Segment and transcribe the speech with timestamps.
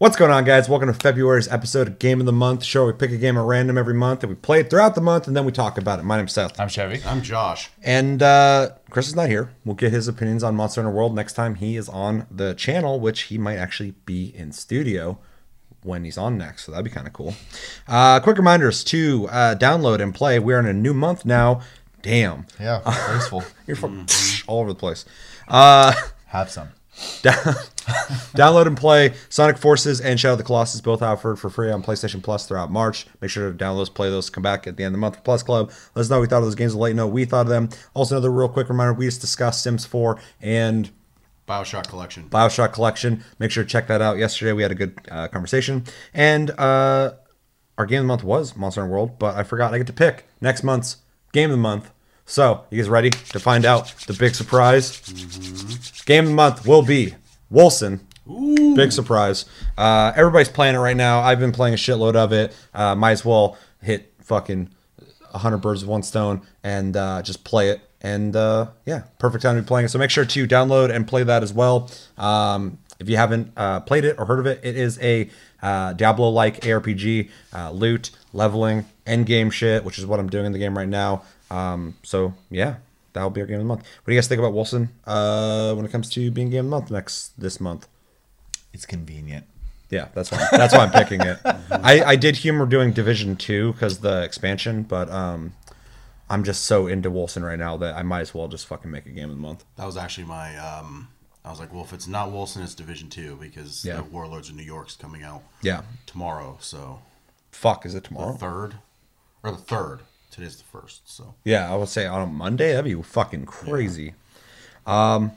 [0.00, 0.66] What's going on, guys?
[0.66, 2.86] Welcome to February's episode of Game of the Month show.
[2.86, 5.26] We pick a game at random every month and we play it throughout the month
[5.26, 6.04] and then we talk about it.
[6.04, 6.58] My name's Seth.
[6.58, 7.02] I'm Chevy.
[7.04, 7.68] I'm Josh.
[7.82, 9.50] And uh, Chris is not here.
[9.62, 12.98] We'll get his opinions on Monster Hunter World next time he is on the channel,
[12.98, 15.18] which he might actually be in studio
[15.82, 16.64] when he's on next.
[16.64, 17.34] So that'd be kind of cool.
[17.86, 20.38] Uh, quick reminders to uh, download and play.
[20.38, 21.60] We're in a new month now.
[22.00, 22.46] Damn.
[22.58, 23.44] Yeah, graceful.
[23.66, 24.08] You're fucking
[24.46, 25.04] all over the place.
[25.46, 25.92] Uh,
[26.28, 26.70] Have some.
[28.34, 31.82] Download and play Sonic Forces and Shadow of the Colossus, both offered for free on
[31.82, 33.06] PlayStation Plus throughout March.
[33.20, 35.16] Make sure to download those, play those, come back at the end of the month
[35.16, 35.70] for Plus Club.
[35.94, 36.74] Let us know what we thought of those games.
[36.74, 37.70] We'll let you know what we thought of them.
[37.94, 40.90] Also, another real quick reminder we just discussed Sims 4 and
[41.48, 42.28] Bioshock Collection.
[42.28, 43.24] Bioshock Collection.
[43.38, 44.18] Make sure to check that out.
[44.18, 45.84] Yesterday we had a good uh, conversation.
[46.14, 47.14] And uh,
[47.78, 49.92] our game of the month was Monster Hunter World, but I forgot I get to
[49.92, 50.98] pick next month's
[51.32, 51.90] game of the month.
[52.30, 55.00] So, you guys ready to find out the big surprise?
[56.06, 57.16] Game of the month will be
[57.52, 57.98] Wolcen.
[58.76, 59.46] Big surprise.
[59.76, 61.22] Uh, everybody's playing it right now.
[61.22, 62.56] I've been playing a shitload of it.
[62.72, 64.70] Uh, might as well hit fucking
[65.32, 67.80] 100 birds with one stone and uh, just play it.
[68.00, 69.88] And uh, yeah, perfect time to be playing it.
[69.88, 71.90] So make sure to download and play that as well.
[72.16, 75.28] Um, if you haven't uh, played it or heard of it, it is a
[75.62, 80.52] uh, Diablo-like ARPG, uh, loot, leveling, end game shit, which is what I'm doing in
[80.52, 81.24] the game right now.
[81.50, 82.76] Um, so yeah,
[83.12, 83.80] that'll be our game of the month.
[83.80, 86.64] What do you guys think about Wolcen uh, when it comes to being game of
[86.66, 87.88] the month next this month?
[88.72, 89.46] It's convenient.
[89.90, 91.38] Yeah, that's why that's why I'm picking it.
[91.70, 95.52] I, I did humor doing Division Two because the expansion, but um,
[96.28, 99.06] I'm just so into Wolcen right now that I might as well just fucking make
[99.06, 99.64] a game of the month.
[99.76, 100.56] That was actually my.
[100.56, 101.08] Um,
[101.44, 103.96] I was like, well, if it's not Wolcen, it's Division Two because Yeah.
[103.96, 106.58] the Warlords of New York's coming out Yeah, tomorrow.
[106.60, 107.00] So
[107.50, 108.34] fuck, is it the tomorrow?
[108.34, 108.74] third
[109.42, 110.00] or the third.
[110.30, 111.08] Today's the first.
[111.10, 112.72] So Yeah, I would say on a Monday.
[112.72, 114.14] That'd be fucking crazy.
[114.86, 115.32] Um,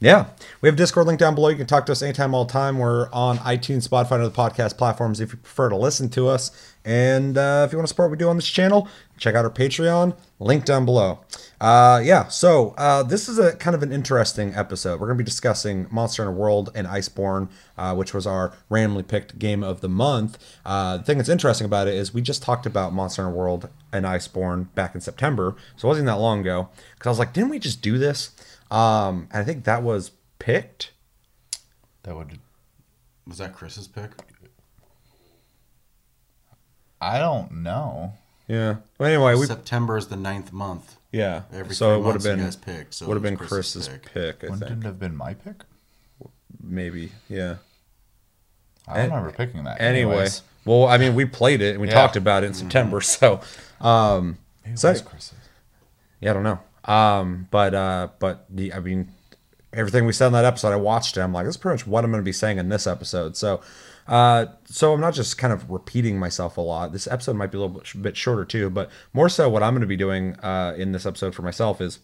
[0.00, 0.26] yeah,
[0.60, 1.48] we have Discord link down below.
[1.48, 2.78] You can talk to us anytime, all time.
[2.78, 6.74] We're on iTunes, Spotify, and other podcast platforms if you prefer to listen to us.
[6.84, 9.44] And uh, if you want to support what we do on this channel, check out
[9.44, 10.16] our Patreon.
[10.38, 11.18] Link down below.
[11.60, 15.00] Uh, yeah, so uh, this is a kind of an interesting episode.
[15.00, 19.02] We're going to be discussing Monster Hunter World and Iceborne, uh, which was our randomly
[19.02, 20.38] picked game of the month.
[20.64, 23.68] Uh, the thing that's interesting about it is we just talked about Monster Hunter World
[23.92, 26.68] and Iceborne back in September, so it wasn't that long ago.
[26.94, 28.30] Because I was like, didn't we just do this?
[28.70, 30.90] Um, and I think that was picked.
[32.02, 32.38] That would.
[33.26, 34.10] was that Chris's pick?
[37.00, 38.14] I don't know.
[38.48, 38.76] Yeah.
[38.98, 40.96] Well, anyway, we September is the ninth month.
[41.12, 41.42] yeah.
[41.52, 44.42] Every so it would have been guys picked, so would have been Chris's Chris's pick.
[44.42, 45.62] I Wouldn't think it have been my pick?
[46.62, 47.12] maybe.
[47.28, 47.56] Yeah.
[48.86, 49.80] I don't remember picking that.
[49.80, 51.94] Anyway, Anyways, well, I mean, we played it and we Yeah.
[51.94, 53.00] talked about it in September.
[53.02, 53.40] So,
[53.82, 55.34] um, maybe so Chris's.
[56.20, 56.58] yeah, I don't know.
[56.88, 59.12] Um, but uh, but the I mean,
[59.72, 61.20] everything we said in that episode, I watched it.
[61.20, 63.36] I'm like, this is pretty much what I'm going to be saying in this episode.
[63.36, 63.60] So,
[64.08, 66.92] uh, so I'm not just kind of repeating myself a lot.
[66.92, 69.74] This episode might be a little bit, bit shorter too, but more so, what I'm
[69.74, 72.00] going to be doing uh, in this episode for myself is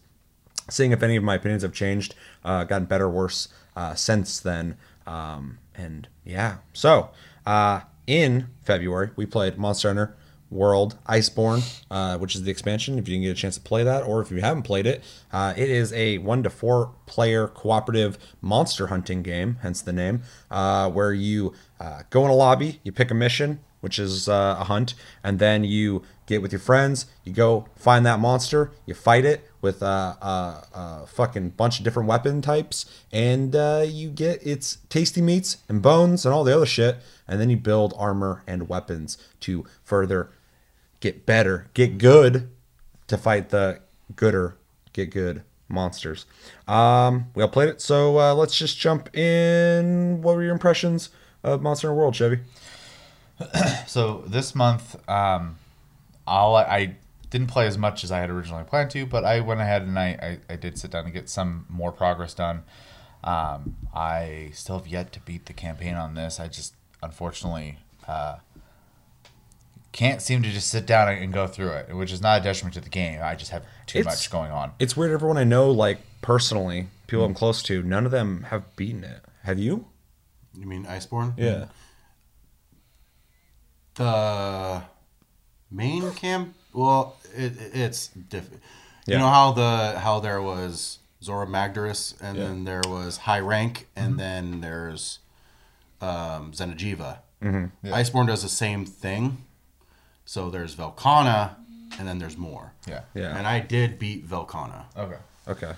[0.69, 2.13] seeing if any of my opinions have changed,
[2.43, 4.77] uh, gotten better, worse uh, since then.
[5.07, 7.09] Um, and yeah, so
[7.45, 10.15] uh, in February we played Monster Hunter
[10.55, 11.61] World Iceborne,
[11.91, 12.97] uh, which is the expansion.
[12.97, 15.03] If you didn't get a chance to play that, or if you haven't played it,
[15.31, 20.23] uh, it is a one to four player cooperative monster hunting game, hence the name,
[20.49, 24.57] uh, where you uh, go in a lobby, you pick a mission, which is uh,
[24.59, 28.95] a hunt, and then you get with your friends, you go find that monster, you
[28.95, 30.17] fight it with a,
[30.73, 35.83] a fucking bunch of different weapon types, and uh, you get its tasty meats and
[35.83, 40.31] bones and all the other shit, and then you build armor and weapons to further
[41.05, 42.49] get better, get good
[43.05, 43.79] to fight the
[44.15, 44.57] gooder,
[44.91, 46.25] get good monsters.
[46.67, 50.23] Um, we all played it, so uh, let's just jump in.
[50.23, 51.11] What were your impressions
[51.43, 52.39] of Monster World, Chevy?
[53.85, 55.57] So this month, um,
[56.25, 56.95] I'll, I
[57.29, 59.99] didn't play as much as I had originally planned to, but I went ahead and
[59.99, 62.63] I, I, I did sit down and get some more progress done.
[63.23, 66.39] Um, I still have yet to beat the campaign on this.
[66.39, 67.77] I just unfortunately
[68.07, 68.37] uh,
[69.95, 72.73] can't seem to just sit down and go through it, which is not a detriment
[72.73, 73.21] to the game.
[73.23, 74.73] I just have too It's- much going on.
[74.77, 75.11] It's weird.
[75.11, 79.23] Everyone I know, like personally, people I'm close to, none of them have beaten it.
[79.43, 79.85] Have you?
[80.53, 81.33] You mean Iceborne?
[81.37, 81.67] Yeah.
[83.95, 84.83] The
[85.71, 86.55] main camp.
[86.73, 88.61] Well, it, it's different.
[89.05, 89.15] Yeah.
[89.15, 92.43] You know how the how there was Zora Magdaros, and Yeah.
[92.45, 95.19] then there was High Rank, and then there's
[96.01, 97.19] um, Xeno'jiiva.
[97.41, 97.93] Mm-hmm.
[97.93, 99.44] Iceborne does the same thing.
[100.25, 101.55] So there's Velkhana,
[101.99, 102.73] and then there's more.
[102.87, 103.01] Yeah.
[103.13, 103.37] Yeah.
[103.37, 104.85] And I did beat Velkhana.
[104.97, 105.17] Okay.
[105.47, 105.73] Okay.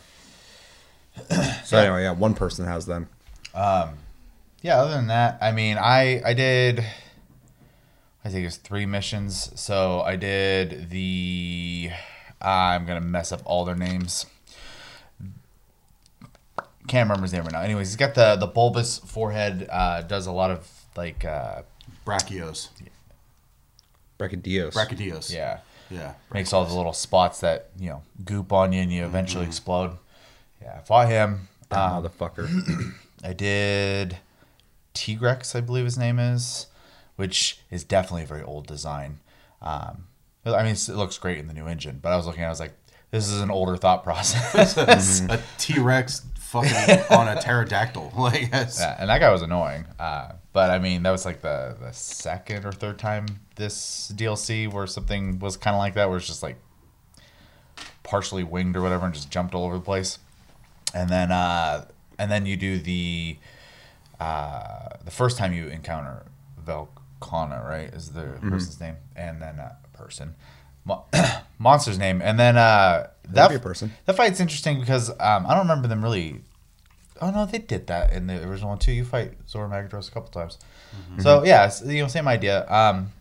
[1.66, 3.10] So anyway, yeah, one person has them.
[3.54, 3.96] Um,
[4.62, 6.80] yeah, other than that, I mean, I I did.
[8.24, 9.52] I think it was three missions.
[9.60, 11.90] So I did the.
[12.42, 14.28] I'm gonna mess up all their names.
[16.88, 17.62] Can't remember his name right now.
[17.62, 19.68] Anyways, he's got the the bulbous forehead.
[19.70, 21.26] Uh, does a lot of like.
[21.26, 21.64] Uh,
[22.06, 22.70] Brachios.
[24.18, 24.74] Brachydios.
[24.74, 25.34] Brachydios.
[25.34, 25.60] yeah.
[25.90, 26.14] Yeah.
[26.34, 29.98] makes all the little spots that you know goop on you and you eventually explode.
[30.62, 31.48] Yeah, I fought him.
[31.70, 32.94] That Um, motherfucker.
[33.24, 34.18] I did
[34.94, 36.68] Tigrex, I believe his name is,
[37.16, 39.20] which is definitely a very old design.
[39.62, 40.06] Um,
[40.46, 42.48] I mean, it looks great in the new engine, but I was looking, at it,
[42.48, 42.74] I was like,
[43.12, 44.78] this is an older thought process.
[45.30, 48.14] a T Rex fucking on a pterodactyl.
[48.18, 49.86] Like that's yeah, and that guy was annoying.
[50.00, 54.72] Uh, but I mean, that was like the the second or third time this DLC
[54.72, 56.58] where something was kind of like that, where it's just like
[58.04, 60.20] partially winged or whatever, and just jumped all over the place.
[60.94, 61.86] And then uh,
[62.18, 63.38] and then you do the
[64.20, 66.24] uh, the first time you encounter
[66.66, 67.90] Velkhana, right?
[67.94, 70.36] Is the person's name, and then uh, person.
[70.86, 71.06] Mo-
[71.58, 73.92] monster's name, and then uh, That'd that be a person.
[74.06, 76.42] that fight's interesting because um, I don't remember them really.
[77.20, 78.92] Oh no, they did that in the original one too.
[78.92, 80.60] You fight Zora Magdaros a couple times,
[81.20, 82.70] so yeah, you know, same idea.
[82.70, 83.12] Um,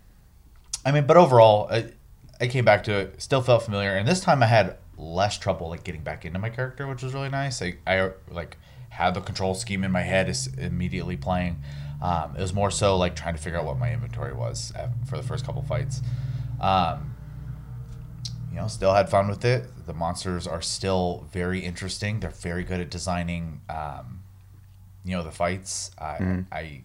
[0.84, 1.86] I mean, but overall, I,
[2.40, 5.68] I came back to it, still felt familiar, and this time I had less trouble
[5.70, 7.62] like getting back into my character, which was really nice.
[7.62, 8.58] I, I like
[8.90, 11.60] had the control scheme in my head is immediately playing.
[12.02, 14.88] Um, it was more so like trying to figure out what my inventory was uh,
[15.08, 16.02] for the first couple fights.
[16.60, 17.15] Um,
[18.56, 19.66] you know, still had fun with it.
[19.84, 22.20] The monsters are still very interesting.
[22.20, 24.22] They're very good at designing, um,
[25.04, 25.90] you know, the fights.
[25.98, 26.16] I,
[26.50, 26.82] I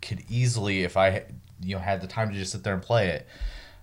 [0.00, 1.22] could easily, if I,
[1.62, 3.28] you know, had the time to just sit there and play it,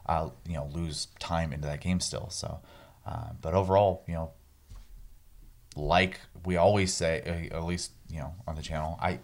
[0.07, 2.29] uh, you know, lose time into that game still.
[2.31, 2.59] So,
[3.05, 4.31] uh, but overall, you know,
[5.77, 9.19] like we always say, uh, at least you know on the channel, I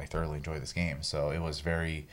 [0.00, 1.02] I thoroughly enjoy this game.
[1.02, 2.08] So it was very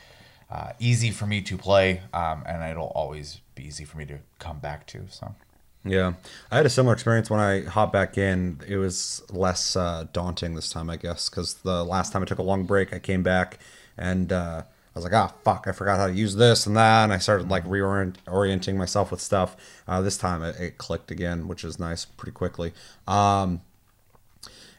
[0.51, 4.19] uh, easy for me to play, um, and it'll always be easy for me to
[4.39, 5.05] come back to.
[5.09, 5.35] So
[5.83, 6.13] Yeah,
[6.51, 8.61] I had a similar experience when I hopped back in.
[8.67, 12.39] It was less uh, daunting this time, I guess, because the last time I took
[12.39, 13.59] a long break, I came back
[13.97, 15.65] and uh, I was like, "Ah, fuck!
[15.67, 19.21] I forgot how to use this and that," and I started like reorienting myself with
[19.21, 19.55] stuff.
[19.87, 22.73] Uh, this time it, it clicked again, which is nice, pretty quickly.
[23.07, 23.61] Um,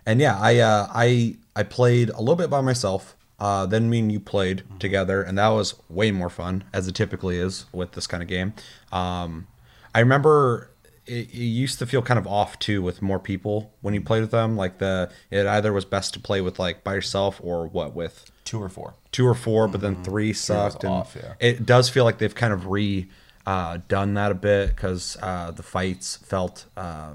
[0.04, 3.14] and yeah, I uh, I I played a little bit by myself.
[3.38, 6.94] Uh, then me and you played together, and that was way more fun, as it
[6.94, 8.52] typically is with this kind of game.
[8.90, 9.46] Um,
[9.94, 10.70] I remember
[11.06, 14.20] it, it used to feel kind of off too with more people when you played
[14.20, 14.56] with them.
[14.56, 18.30] Like the it either was best to play with like by yourself or what with
[18.44, 18.94] two or four.
[19.12, 20.84] two or four, but then three sucked.
[20.84, 21.34] and off, yeah.
[21.40, 23.08] It does feel like they've kind of re
[23.46, 27.14] uh, done that a bit because uh, the fights felt uh,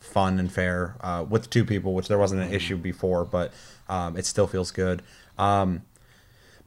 [0.00, 3.52] fun and fair uh, with two people, which there wasn't an issue before, but
[3.88, 5.02] um, it still feels good.
[5.38, 5.82] Um,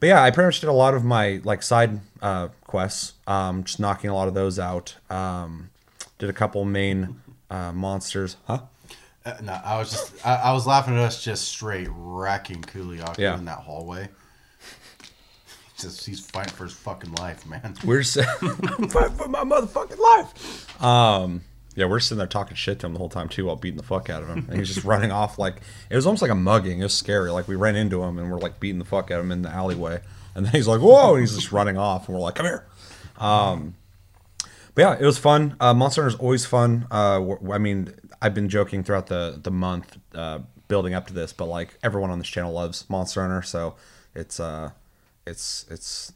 [0.00, 3.64] but yeah, I pretty much did a lot of my like side uh, quests, um,
[3.64, 4.96] just knocking a lot of those out.
[5.10, 5.70] Um,
[6.18, 7.20] did a couple main
[7.50, 8.60] uh, monsters, huh?
[9.24, 13.20] Uh, no, I was just I, I was laughing at us just straight wrecking Kulu-Ya-Ku
[13.22, 13.36] Yeah.
[13.38, 14.08] in that hallway.
[15.78, 17.74] Just he's fighting for his fucking life, man.
[17.84, 20.82] We're just fighting for my motherfucking life.
[20.82, 21.42] Um,
[21.76, 23.82] yeah, we're sitting there talking shit to him the whole time too, while beating the
[23.82, 24.38] fuck out of him.
[24.38, 25.56] And he was just running off like
[25.90, 26.80] it was almost like a mugging.
[26.80, 27.30] It was scary.
[27.30, 29.42] Like we ran into him and we're like beating the fuck out of him in
[29.42, 30.00] the alleyway,
[30.34, 32.66] and then he's like, "Whoa!" and he's just running off, and we're like, "Come here."
[33.18, 33.74] Um,
[34.74, 35.56] but yeah, it was fun.
[35.60, 36.86] Uh, Monster Hunter is always fun.
[36.90, 41.32] Uh, I mean, I've been joking throughout the the month uh, building up to this,
[41.32, 43.76] but like everyone on this channel loves Monster Hunter, so
[44.14, 44.70] it's uh,
[45.26, 46.12] it's it's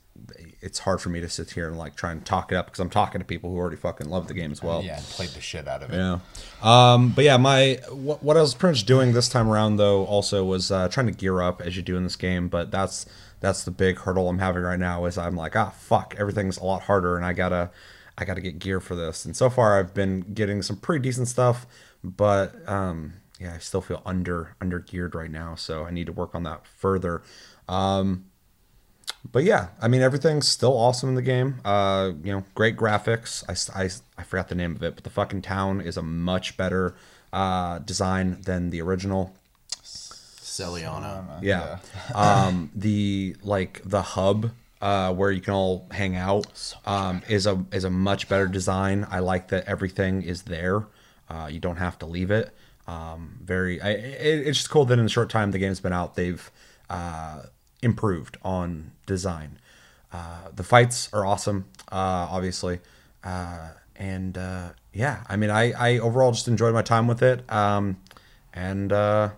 [0.61, 2.81] it's hard for me to sit here and like try and talk it up because
[2.81, 4.83] I'm talking to people who already fucking love the game as well.
[4.83, 5.97] yeah, and played the shit out of it.
[5.97, 6.19] Yeah.
[6.63, 10.05] Um, but yeah, my what, what I was pretty much doing this time around though
[10.05, 12.49] also was uh, trying to gear up as you do in this game.
[12.49, 13.07] But that's
[13.41, 16.65] that's the big hurdle I'm having right now is I'm like ah fuck everything's a
[16.65, 17.71] lot harder and I gotta
[18.19, 19.25] I gotta get gear for this.
[19.25, 21.67] And so far I've been getting some pretty decent stuff,
[22.05, 25.55] but um, yeah I still feel under under geared right now.
[25.55, 27.23] So I need to work on that further.
[27.69, 28.27] Um,
[29.31, 31.61] but yeah, I mean everything's still awesome in the game.
[31.65, 33.45] Uh, you know, great graphics.
[33.49, 36.57] I, I, I forgot the name of it, but the fucking town is a much
[36.57, 36.95] better
[37.33, 39.35] uh, design than the original.
[39.83, 41.39] Seliana.
[41.43, 41.79] Yeah.
[42.15, 44.51] um, the like the hub
[44.81, 49.07] uh, where you can all hang out um, is a is a much better design.
[49.11, 50.87] I like that everything is there.
[51.29, 52.55] Uh, you don't have to leave it.
[52.87, 53.81] Um, very.
[53.81, 56.51] I, it, it's just cool that in the short time the game's been out, they've
[56.89, 57.43] uh,
[57.83, 59.59] improved on design.
[60.13, 62.81] Uh, the fights are awesome, uh, obviously,
[63.23, 67.51] uh, and uh, yeah, I mean, I, I overall just enjoyed my time with it,
[67.53, 67.99] um,
[68.53, 69.31] and uh,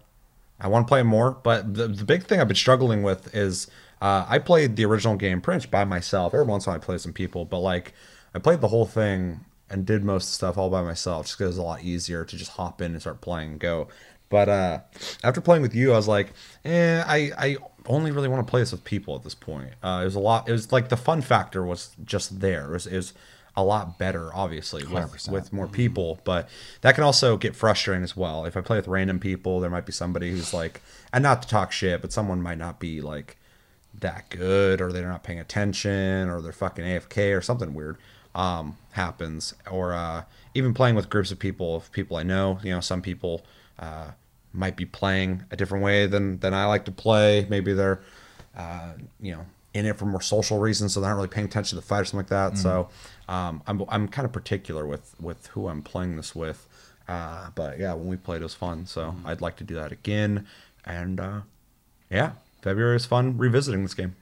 [0.59, 3.69] I want to play more, but the, the big thing I've been struggling with is
[4.01, 6.35] I played the original game much by myself.
[6.35, 7.93] Every once in a while I play some people, but like
[8.35, 11.39] I played the whole thing and did most of the stuff all by myself just
[11.39, 13.89] because it was a lot easier to just hop in and start playing and go.
[14.29, 14.81] But uh,
[15.23, 16.33] after playing with you, I was like,
[16.65, 19.73] eh, I, I only really want to play this with people at this point.
[19.83, 20.49] Uh, it was a lot.
[20.49, 22.67] It was like the fun factor was just there.
[22.67, 23.13] It was, it was
[23.57, 26.21] a lot better, obviously, with, with more people.
[26.25, 26.49] But
[26.81, 28.45] that can also get frustrating as well.
[28.45, 30.81] If I play with random people, there might be somebody who's like,
[31.13, 33.37] and not to talk shit, but someone might not be like
[33.99, 37.99] that good, or they're not paying attention, or they're fucking AFK, or something weird
[38.35, 39.55] um, happens.
[39.71, 40.25] Or uh,
[40.55, 42.59] even playing with groups of people, of people I know.
[42.63, 43.45] You know, some people
[43.79, 44.13] uh,
[44.53, 47.47] might be playing a different way than than I like to play.
[47.49, 48.01] Maybe they're
[48.57, 51.77] uh, you know in it for more social reasons, so they're not really paying attention
[51.77, 52.59] to the fight or something like that.
[52.59, 52.89] So
[53.29, 56.67] um, I'm I'm kind of particular with with who I'm playing this with.
[57.09, 58.87] Uh, but yeah, when we played, it was fun.
[58.87, 60.47] So I'd like to do that again.
[60.85, 61.41] And uh,
[62.11, 64.15] yeah, February is fun revisiting this game.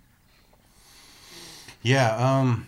[1.83, 2.67] Yeah, um,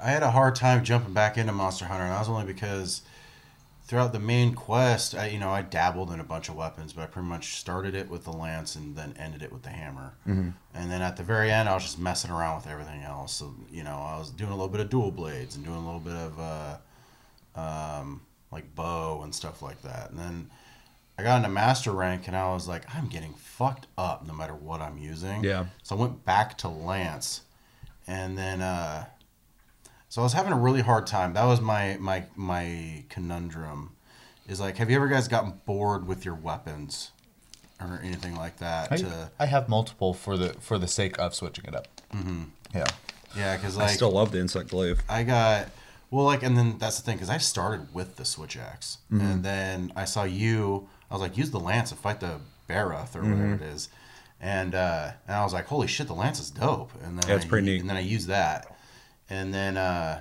[0.00, 3.02] I had a hard time jumping back into Monster Hunter, and that was only because
[3.94, 7.02] throughout the main quest, I you know I dabbled in a bunch of weapons, but
[7.02, 10.14] I pretty much started it with the lance and then ended it with the hammer.
[10.26, 10.48] Mm-hmm.
[10.74, 13.34] And then at the very end, I was just messing around with everything else.
[13.34, 15.84] So you know, I was doing a little bit of dual blades and doing a
[15.84, 20.10] little bit of uh, um, like bow and stuff like that.
[20.10, 20.50] And then
[21.16, 24.56] I got into master rank, and I was like, I'm getting fucked up no matter
[24.56, 25.44] what I'm using.
[25.44, 25.66] Yeah.
[25.84, 27.42] So I went back to lance,
[28.08, 29.04] and then uh,
[30.14, 31.32] so I was having a really hard time.
[31.32, 33.96] That was my my my conundrum.
[34.46, 37.10] Is like, have you ever guys gotten bored with your weapons
[37.80, 38.92] or anything like that?
[38.92, 41.88] I, to I have multiple for the for the sake of switching it up.
[42.14, 42.42] Mm-hmm.
[42.72, 42.84] Yeah.
[43.36, 45.02] yeah, because I still love the insect glaive.
[45.08, 45.68] I got
[46.12, 49.26] well, like, and then that's the thing because I started with the switch axe, Mm-hmm.
[49.26, 50.88] and then I saw you.
[51.10, 53.30] I was like, use the lance and fight the Barroth or Mm-hmm.
[53.32, 53.88] whatever it is,
[54.40, 56.92] and uh, and I was like, holy shit, the lance is dope.
[57.02, 57.80] And then Yeah, it's I, pretty neat.
[57.80, 58.66] And then I used that,
[59.30, 60.20] and then uh,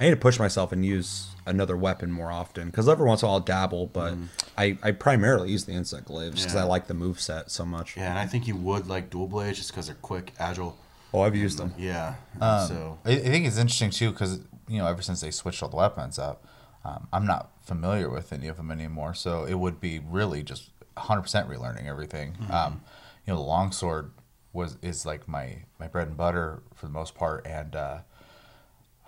[0.00, 3.26] I need to push myself and use another weapon more often because every once in
[3.26, 4.14] a while I'll dabble, but
[4.56, 6.62] I, I primarily use the insect glaive because Yeah.
[6.62, 7.96] I like the move set so much.
[7.96, 10.76] yeah, and I think you would like dual blades just because they're quick, agile.
[11.14, 11.74] Oh, I've used them.
[11.76, 12.14] Yeah.
[12.40, 15.62] Um, so I, I think it's interesting too because you know ever since they switched
[15.62, 16.46] all the weapons up,
[16.84, 19.14] um, I'm not familiar with any of them anymore.
[19.14, 22.36] So it would be really just 100 percent relearning everything.
[22.50, 22.80] Um,
[23.26, 24.12] you know, the longsword
[24.54, 27.98] was is like my my bread and butter for the most part, and uh,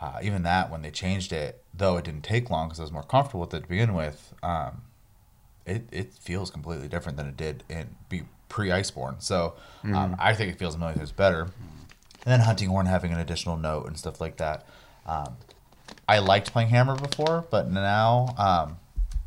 [0.04, 2.92] uh, even that when they changed it, though it didn't take long because I was
[2.92, 4.34] more comfortable with it to begin with.
[4.42, 4.82] Um,
[5.64, 9.23] it, it feels completely different than it did in be pre Iceborne.
[9.23, 11.42] So um, I think it feels a million times better.
[11.42, 14.66] And then hunting horn having an additional note and stuff like that.
[15.06, 15.37] Um,
[16.06, 18.76] I liked playing hammer before, but now um,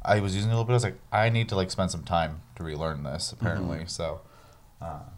[0.06, 0.74] I was using it a little bit.
[0.74, 3.86] I was like, I need to like spend some time to relearn this apparently.
[3.88, 4.22] So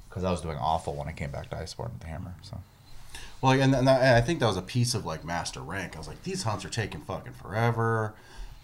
[0.07, 2.33] because I was doing awful when I came back to Iceborne with the hammer.
[2.43, 2.57] So
[3.41, 5.95] Well, and, and I I think that was a piece of like master rank.
[5.95, 8.13] I was like, these hunts are taking fucking forever.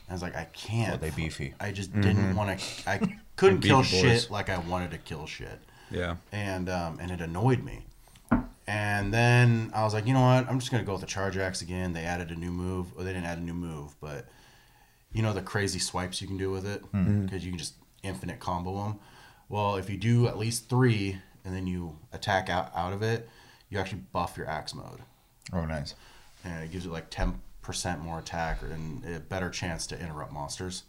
[0.08, 0.96] And I was like, I can't.
[0.96, 1.54] Oh, they beefy.
[1.60, 2.90] I just didn't want to.
[2.90, 3.00] I
[3.38, 6.18] couldn't kill beefy shit like I wanted to kill shit, Yeah.
[6.32, 7.86] and um, and it annoyed me.
[8.68, 10.50] And then I was like, you know what?
[10.50, 11.94] I'm just gonna go with the charge axe again.
[11.94, 12.88] They added a new move.
[12.98, 14.28] Or they didn't add a new move, but
[15.14, 18.40] you know the crazy swipes you can do with it because you can just infinite
[18.40, 19.00] combo them.
[19.50, 23.30] Well, if you do at least three and then you attack out out of it,
[23.70, 25.02] you actually buff your axe mode
[25.54, 25.96] oh nice.
[26.44, 27.34] and it gives you like 10%
[28.02, 30.84] more attack and a better chance to interrupt monsters.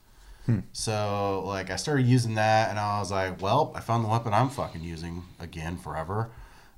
[0.44, 0.60] Hmm.
[0.72, 4.32] So, like, I started using that, and I was like, well, I found the weapon
[4.32, 6.30] I'm fucking using again forever.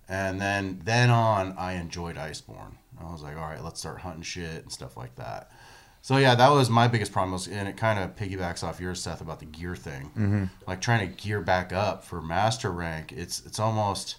[0.08, 2.76] And then, then on, I enjoyed Iceborne.
[2.98, 5.50] I was like, all right, let's start hunting shit and stuff like that.
[6.00, 9.02] So yeah, that was my biggest problem, was, and it kind of piggybacks off yours,
[9.02, 10.04] Seth, about the gear thing.
[10.16, 10.44] Mm-hmm.
[10.66, 14.16] Like trying to gear back up for master rank, it's it's almost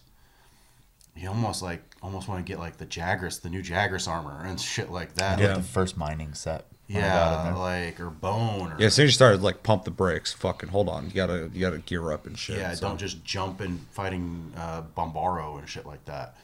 [1.16, 4.60] you almost like almost want to get like the Jagras, the new Jagras armor and
[4.60, 5.39] shit like that.
[5.39, 5.48] I Yeah.
[5.50, 6.66] did the first mining set.
[6.88, 7.54] when I got Yeah, there.
[7.60, 8.72] like or bone.
[8.72, 11.06] Or, Yeah, as soon as you started like pump the brakes, fucking hold on.
[11.06, 12.58] You gotta you gotta gear up and shit.
[12.58, 12.74] yeah.
[12.74, 12.88] so.
[12.88, 16.36] Don't just jump in fighting uh, Banbaro and shit like that.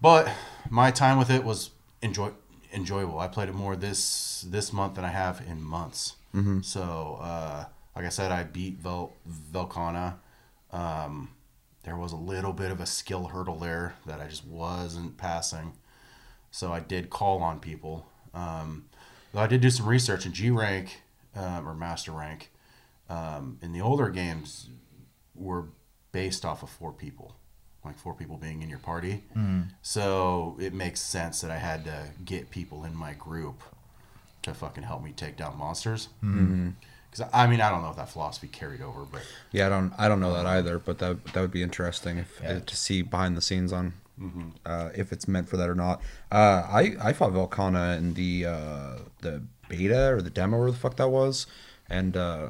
[0.00, 0.28] But
[0.70, 2.30] my time with it was enjoy
[2.72, 3.18] enjoyable.
[3.18, 6.14] I played it more this this month than I have in months.
[6.62, 9.12] So, uh, like I said, I beat Vel-
[9.52, 10.14] Velkhana.
[10.72, 11.28] Um,
[11.84, 15.72] there was a little bit of a skill hurdle there that I just wasn't passing.
[16.50, 18.06] So I did call on people.
[18.34, 18.86] Um,
[19.32, 21.02] though I did do some research in G rank
[21.34, 22.50] um, or master rank.
[23.08, 24.68] Um, in the older games,
[25.34, 25.66] were
[26.12, 27.34] based off of four people,
[27.84, 29.24] like four people being in your party.
[29.82, 33.62] So it makes sense that I had to get people in my group
[34.42, 36.08] to fucking help me take down monsters.
[37.12, 39.92] Because I mean, I don't know if that philosophy carried over, but Yeah, I don't
[39.98, 42.58] I don't know that either, but that that would be interesting if Yeah.
[42.60, 43.92] to see behind the scenes on
[44.64, 46.00] uh, if it's meant for that or not.
[46.30, 50.76] Uh, I I fought Volcana in the uh, the beta or the demo or the
[50.76, 51.46] fuck that was,
[51.90, 52.48] and uh,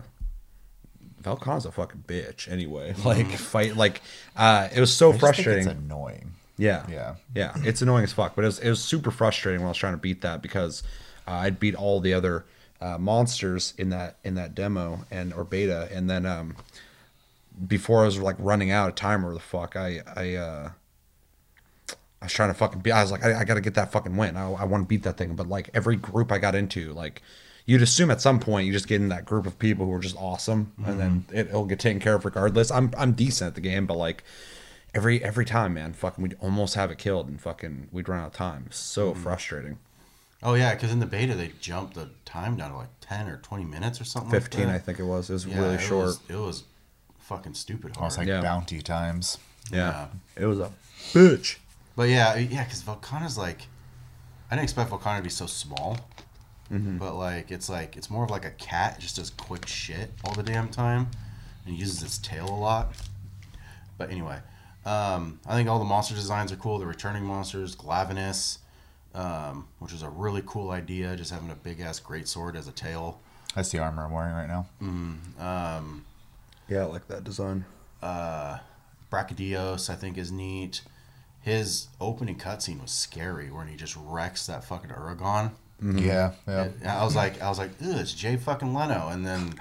[1.23, 2.95] Volcana's a fucking bitch anyway.
[3.05, 4.03] Like fight like
[4.37, 5.69] uh, it was so I just think frustrating.
[5.69, 6.33] It's annoying.
[6.59, 6.87] Yeah.
[6.91, 7.15] Yeah.
[7.35, 7.55] Yeah.
[7.65, 9.95] It's annoying as fuck, but it was, it was super frustrating when I was trying
[9.95, 10.83] to beat that because
[11.27, 12.45] uh, I'd beat all the other
[12.83, 16.57] uh, monsters in that in that demo and or beta, and then um,
[17.67, 20.71] before I was like running out of time or the fuck, I I uh,
[22.21, 22.91] I was trying to fucking be.
[22.91, 24.37] I was like, I, I got to get that fucking win.
[24.37, 25.37] I, I want to beat that thing.
[25.37, 27.23] But like every group I got into, like
[27.67, 30.01] you'd assume at some point you just get in that group of people who are
[30.01, 32.71] just awesome, and then it, it'll get taken care of regardless.
[32.73, 34.25] I'm I'm decent at the game, but like
[34.93, 38.27] every every time, man, fucking we'd almost have it killed, and fucking we'd run out
[38.29, 38.67] of time.
[38.71, 39.79] So frustrating.
[40.43, 43.37] Oh yeah, because in the beta they jumped the time down to like ten or
[43.39, 44.31] twenty minutes or something.
[44.31, 45.31] Fifteen, like I think it was.
[45.31, 46.07] It was Yeah, really it short.
[46.07, 46.65] Was, it was
[47.21, 47.99] fucking stupid hard.
[47.99, 48.41] Almost like Yeah.
[48.43, 49.39] bounty times.
[49.73, 50.09] yeah.
[50.37, 50.71] it was a
[51.13, 51.57] bitch.
[51.97, 53.67] But yeah, yeah, because Volcana's like,
[54.51, 55.99] I didn't expect Volcana to be so small.
[56.73, 56.97] Mm-hmm.
[56.99, 60.11] But like, it's like it's more of like a cat, it just does quick shit
[60.25, 61.09] all the damn time,
[61.67, 62.95] and uses its tail a lot.
[63.99, 64.39] But anyway,
[64.87, 66.79] um, I think all the monster designs are cool.
[66.79, 68.59] The returning monsters, Glavenus,
[69.15, 72.67] um, which is a really cool idea, just having a big ass great sword as
[72.69, 73.21] a tail.
[73.55, 74.67] That's the armor I'm wearing right now.
[76.69, 77.65] Yeah, I like that design.
[79.11, 80.81] Brachydios, I think, is neat.
[81.41, 85.53] His opening cutscene was scary, when he just wrecks that fucking Uragaan.
[85.83, 86.69] Yeah, yeah.
[86.81, 89.55] And I was like, I was like, Ew, it's Jay fucking Leno, and then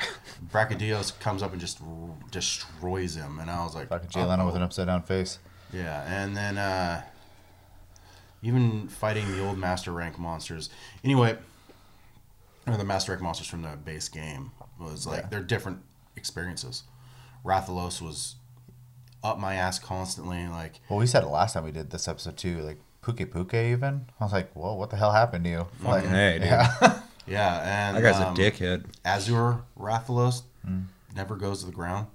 [0.54, 1.88] Brachydios comes up and just r-
[2.30, 5.40] destroys him, and I was like, Fucking Jay Leno with an upside down face.
[5.74, 7.02] yeah, and then uh,
[8.44, 10.70] even fighting the old master rank monsters.
[11.04, 11.38] Anyway,
[12.68, 15.28] or the master rank monsters from the base game was like Yeah.
[15.30, 15.80] they're different
[16.16, 16.84] experiences.
[17.46, 18.36] Rathalos was
[19.24, 22.38] up my ass constantly, like Well, we said it last time we did this episode
[22.38, 22.62] too.
[22.62, 24.06] Like Pukei-Pukei, even.
[24.20, 26.48] I was like, "Whoa, what the hell happened to you?" Like, hey, dude.
[26.48, 27.02] yeah.
[27.28, 28.86] yeah, and That guy's um, a dickhead.
[29.06, 30.44] Azure Rathalos
[31.16, 32.08] never goes to the ground.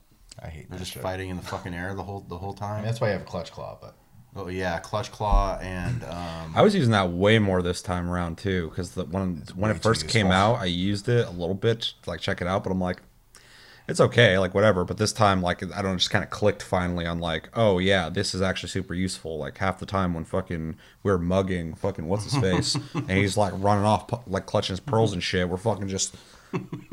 [0.42, 1.02] I hate They're that just shit.
[1.02, 2.76] fighting in the fucking air the whole the whole I time.
[2.76, 3.96] mean, that's why you have a clutch claw, but
[4.38, 8.36] Oh yeah, Clutch Claw and um, I was using that way more this time around
[8.36, 12.10] too, because when when it first came out, I used it a little bit to
[12.10, 13.00] like check it out, but I'm like,
[13.88, 14.84] it's okay, like whatever.
[14.84, 17.78] But this time, like I don't know, just kind of clicked finally on like, oh
[17.78, 19.38] yeah, this is actually super useful.
[19.38, 23.54] Like half the time when fucking we're mugging fucking what's his face, and he's like
[23.56, 26.14] running off like clutching his pearls and shit, we're fucking just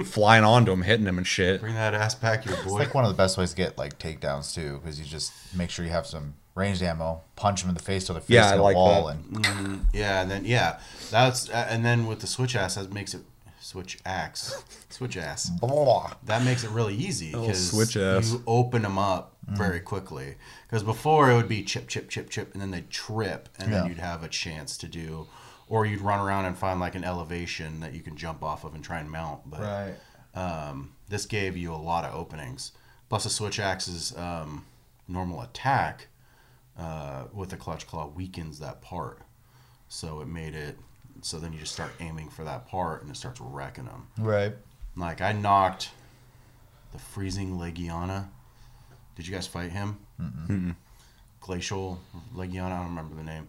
[0.05, 1.61] flying onto him, hitting him and shit.
[1.61, 2.61] bring that ass back, your boy.
[2.63, 5.33] it's like one of the best ways to get like takedowns too, because you just
[5.55, 8.27] make sure you have some ranged ammo, punch them in the face till the face
[8.29, 9.15] facing Yeah, I a like wall, that.
[9.17, 10.79] and yeah, and then yeah,
[11.11, 13.21] that's uh, and then with the switch ass, that makes it
[13.59, 15.49] switch axe, switch ass.
[15.49, 16.13] blah.
[16.25, 18.31] That makes it really easy because switch ass.
[18.31, 20.35] you open them up very quickly.
[20.67, 23.87] Because before it would be chip, chip, chip, chip, and then they'd trip, and then
[23.87, 25.27] you'd have a chance to do,
[25.67, 28.75] or you'd run around and find like an elevation that you can jump off of
[28.75, 29.41] and try and mount.
[29.49, 29.95] But Right.
[30.35, 32.71] um, this gave you a lot of openings.
[33.09, 34.65] Plus, the switch axe's um,
[35.07, 36.07] normal attack
[36.77, 39.21] uh, with the clutch claw weakens that part,
[39.87, 40.77] so it made it.
[41.21, 44.07] So then you just start aiming for that part, and it starts wrecking them.
[44.17, 44.53] Right.
[44.95, 45.91] Like I knocked
[46.91, 48.27] the freezing Legiana.
[49.15, 49.97] Did you guys fight him?
[51.41, 51.99] Glacial
[52.35, 52.71] Legiana.
[52.71, 53.47] I don't remember the name.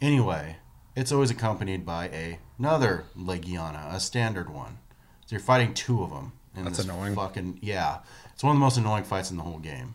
[0.00, 0.56] Anyway,
[0.94, 4.78] it's always accompanied by a, another Legiana, a standard one.
[5.26, 6.32] So you're fighting two of them.
[6.56, 7.14] In That's this annoying.
[7.14, 7.98] Fucking yeah,
[8.32, 9.94] it's one of the most annoying fights in the whole game.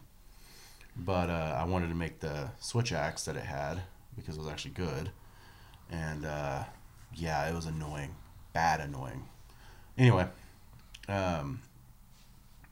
[0.95, 3.81] But uh, I wanted to make the switch axe that it had
[4.15, 5.09] because it was actually good,
[5.89, 6.63] and uh,
[7.15, 8.13] yeah, it was annoying,
[8.53, 9.25] bad annoying.
[9.97, 10.27] Anyway,
[11.07, 11.61] um,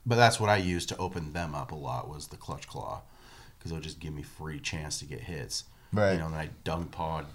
[0.06, 3.02] but that's what I used to open them up a lot was the clutch claw,
[3.58, 5.64] because it would just give me free chance to get hits.
[5.92, 6.12] Right.
[6.12, 7.26] You know, and then I dung pod,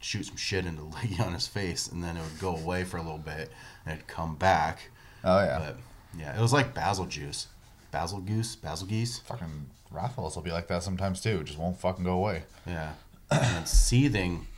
[0.00, 3.18] shoot some shit into Legiana's face, and then it would go away for a little
[3.18, 3.50] bit,
[3.84, 4.90] and it'd come back.
[5.22, 5.58] Oh yeah.
[5.58, 5.76] But
[6.18, 7.46] yeah, it was like basil juice,
[7.94, 9.20] basil goose, basil geese.
[9.20, 11.38] fucking Rathalos will be like that sometimes too.
[11.40, 12.42] It just won't fucking go away.
[12.66, 12.94] Yeah,
[13.30, 14.48] and seething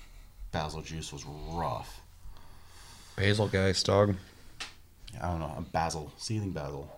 [0.52, 2.00] basil juice was rough.
[3.14, 4.16] Basil guys, dog.
[5.22, 6.90] I don't know, a basil, seething basil.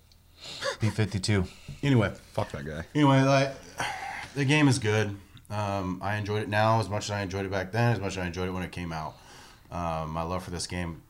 [0.80, 1.44] B fifty two.
[1.84, 2.84] Anyway, Fuck that guy.
[2.92, 3.54] Anyway, like
[4.34, 5.14] the game is good.
[5.50, 8.16] Um, I enjoyed it now as much as I enjoyed it back then, as much
[8.16, 9.14] as I enjoyed it when it came out.
[9.70, 11.02] Um, my love for this game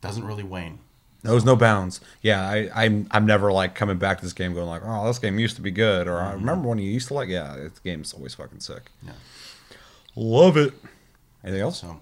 [0.00, 0.78] doesn't really wane.
[1.24, 2.00] Knows no bounds.
[2.22, 5.18] Yeah, I, I'm I'm never like coming back to this game going like, oh, this
[5.18, 7.28] game used to be good, or I remember when you used to like.
[7.28, 8.90] Yeah, this game's always fucking sick.
[9.04, 9.12] Yeah.
[10.14, 10.74] Love it.
[11.42, 11.80] Anything else?
[11.80, 12.00] So,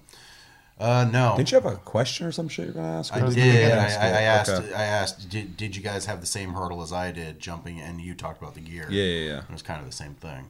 [0.79, 1.33] Uh, no.
[1.35, 3.11] Didn't you have a question or some shit you're gonna ask?
[3.11, 3.71] I did.
[3.71, 4.07] I, I.
[4.19, 4.49] I asked.
[4.51, 4.73] Okay.
[4.73, 5.29] I asked.
[5.29, 7.79] Did, did you guys have the same hurdle as I did jumping?
[7.81, 8.85] And you talked about the gear.
[8.89, 9.39] Yeah, yeah, yeah.
[9.39, 10.49] It was kind of the same thing.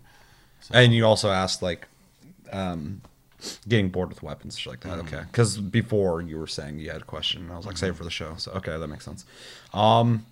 [0.71, 1.87] And you also asked like,
[2.51, 3.01] um,
[3.67, 5.05] getting bored with weapons, shit like Mm-hmm.
[5.07, 5.13] that.
[5.13, 7.95] Okay, because before you were saying you had a question, and I was like, save
[7.95, 8.33] for the show.
[8.37, 9.25] So okay, that makes sense.
[9.73, 10.25] Um,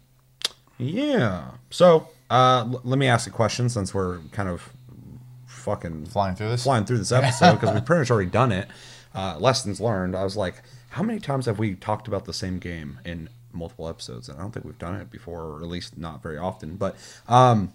[0.77, 1.51] yeah.
[1.69, 4.69] So uh, l- let me ask a question since we're kind of
[5.47, 6.63] fucking Flying through this?
[6.63, 8.67] flying through this episode because we've pretty much already done it.
[9.13, 10.15] Uh, lessons learned.
[10.15, 13.87] I was like, how many times have we talked about the same game in multiple
[13.87, 14.27] episodes?
[14.29, 16.75] And I don't think we've done it before, or at least not very often.
[16.75, 16.95] But
[17.27, 17.71] um,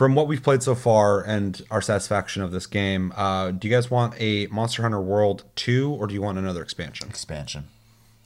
[0.00, 3.74] from what we've played so far and our satisfaction of this game, uh, do you
[3.74, 7.06] guys want a Monster Hunter World 2 or do you want another expansion?
[7.10, 7.68] Expansion.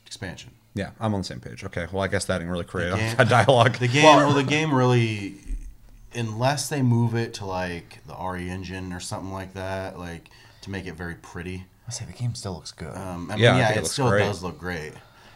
[0.07, 0.53] Expansion.
[0.77, 1.65] Yeah, I'm on the same page.
[1.65, 3.79] Okay, well, I guess that didn't really create game- a dialogue.
[3.79, 4.05] The game.
[4.05, 5.35] Well, the game really,
[6.15, 10.71] unless they move it to like the RE engine or something like that, like to
[10.71, 11.65] make it very pretty.
[11.89, 12.95] I say the game still looks good.
[12.97, 14.21] Um, I mean, Yeah, I yeah, think it it, looks still great.
[14.21, 14.93] does look great.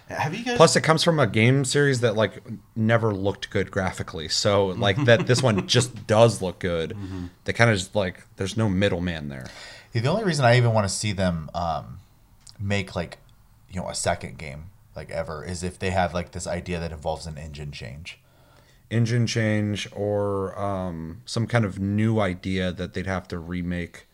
[0.08, 0.56] Have you guys?
[0.56, 2.42] Plus, it comes from a game series that like
[2.74, 4.28] never looked good graphically.
[4.28, 6.96] So like that, this one just does look good.
[7.44, 9.46] They kind of just like there's no middleman there.
[9.92, 11.98] Yeah, the only reason I even want to see them um,
[12.58, 13.18] make like
[13.70, 16.90] you know a second game like ever is if they have like this idea that
[16.90, 18.18] involves an engine change.
[18.90, 24.07] Engine change or um, some kind of new idea that they'd have to remake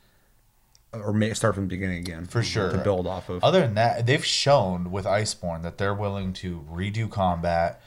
[1.03, 2.71] or make, start from the beginning again For sure.
[2.71, 3.43] to build off of.
[3.43, 7.81] Other than that, they've shown with Iceborne that they're willing to redo combat,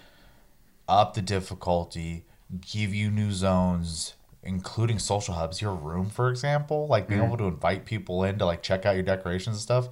[0.87, 2.25] up the difficulty,
[2.61, 5.61] give you new zones, including social hubs.
[5.61, 7.27] Your room, for example, like being mm-hmm.
[7.27, 9.89] able to invite people in to like check out your decorations and stuff.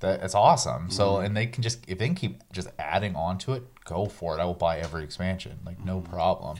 [0.00, 0.90] That it's awesome.
[0.90, 1.26] So mm-hmm.
[1.26, 4.36] and they can just if they can keep just adding on to it, go for
[4.36, 4.40] it.
[4.40, 6.12] I will buy every expansion, like no mm-hmm.
[6.12, 6.58] problem.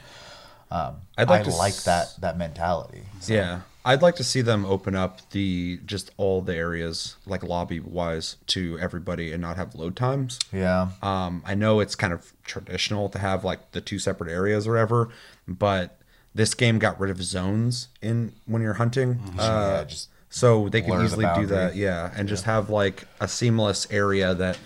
[0.70, 3.02] Um, I'd like I like s- that that mentality.
[3.26, 7.78] Yeah, I'd like to see them open up the just all the areas like lobby
[7.80, 10.38] wise to everybody and not have load times.
[10.52, 10.88] Yeah.
[11.02, 14.72] Um, I know it's kind of traditional to have like the two separate areas or
[14.72, 15.08] whatever,
[15.46, 15.98] but
[16.34, 19.20] this game got rid of zones in when you're hunting.
[19.38, 22.68] Uh, Yeah, just so they can blur the easily do that, yeah, and just have
[22.68, 24.58] like a seamless area that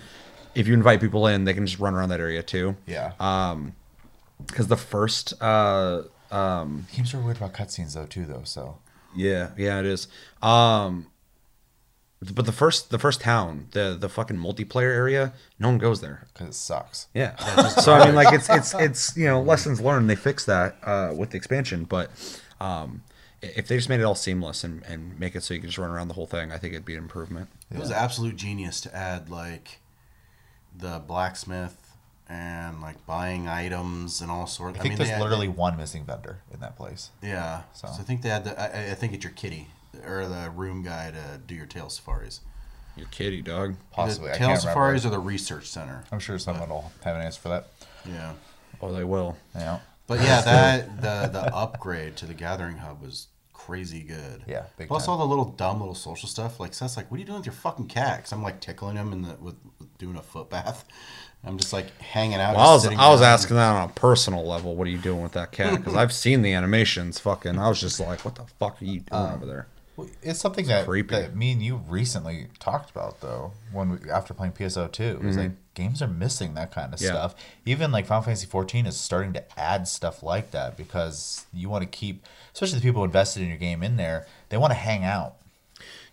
[0.55, 2.75] if you invite people in, they can just run around that area too.
[2.87, 3.11] yeah.
[3.19, 3.73] Um,
[4.47, 8.41] Because the first, uh, um Games are weird about cutscenes though too though.
[8.43, 8.79] So
[9.15, 10.07] yeah, yeah, it is.
[10.41, 11.07] Um,
[12.21, 16.27] but the first, the first town, the the fucking multiplayer area, no one goes there.
[16.33, 17.07] because it sucks.
[17.13, 17.35] Yeah.
[17.67, 20.09] so I mean, like it's it's it's you know lessons learned.
[20.09, 22.11] They fixed that uh, with the expansion, but
[22.59, 23.01] um,
[23.41, 25.79] if they just made it all seamless and, and make it so you can just
[25.79, 27.49] run around the whole thing, I think it'd be an improvement.
[27.71, 29.79] It was absolute genius to add like
[30.75, 31.80] the blacksmith
[32.31, 34.79] and like buying items and all sorts.
[34.79, 37.09] I think mean, there's they had- literally one missing vendor in that place.
[37.21, 37.63] yeah.
[37.73, 37.87] So.
[37.87, 37.93] So.
[37.99, 38.59] I think they had the.
[38.59, 39.67] I, I think it's your kitty
[40.05, 42.39] or the room guy to do your tail safaris.
[42.95, 43.75] Your kitty dog.
[43.91, 45.17] Possibly, the I tail can't safaris remember.
[45.17, 46.03] or the research center.
[46.11, 47.67] I'm sure someone will have an answer for that.
[48.05, 48.33] Yeah.
[48.81, 49.37] Oh, they will.
[49.55, 53.27] Yeah, But yeah, that the the upgrade to the gathering hub was
[53.65, 54.43] crazy good.
[54.47, 55.13] Yeah, Plus time.
[55.13, 56.59] all the little dumb little social stuff.
[56.59, 58.95] Like Seth's like, "What are you doing with your fucking cat?" 'Cause I'm like tickling
[58.95, 60.85] him and the with, with doing a foot bath.
[61.43, 62.55] I'm just like hanging out.
[62.55, 64.75] Well, I was I was asking that on a personal level.
[64.75, 65.71] What are you doing with that cat?
[65.77, 67.17] Because I've seen the animations.
[67.19, 69.67] Fucking, I was just like, what the fuck are you doing um, over there?
[70.21, 71.15] It's something that, creepy.
[71.15, 73.53] that me and you recently talked about though.
[73.71, 75.45] When we, after playing PSO two, it was mm-hmm.
[75.45, 77.01] like games are missing that kind of.
[77.01, 77.09] Yeah.
[77.09, 77.35] stuff.
[77.65, 81.83] Even like Final Fantasy fourteen is starting to add stuff like that because you want
[81.83, 85.03] to keep, especially the people invested in your game in there, they want to hang
[85.03, 85.35] out.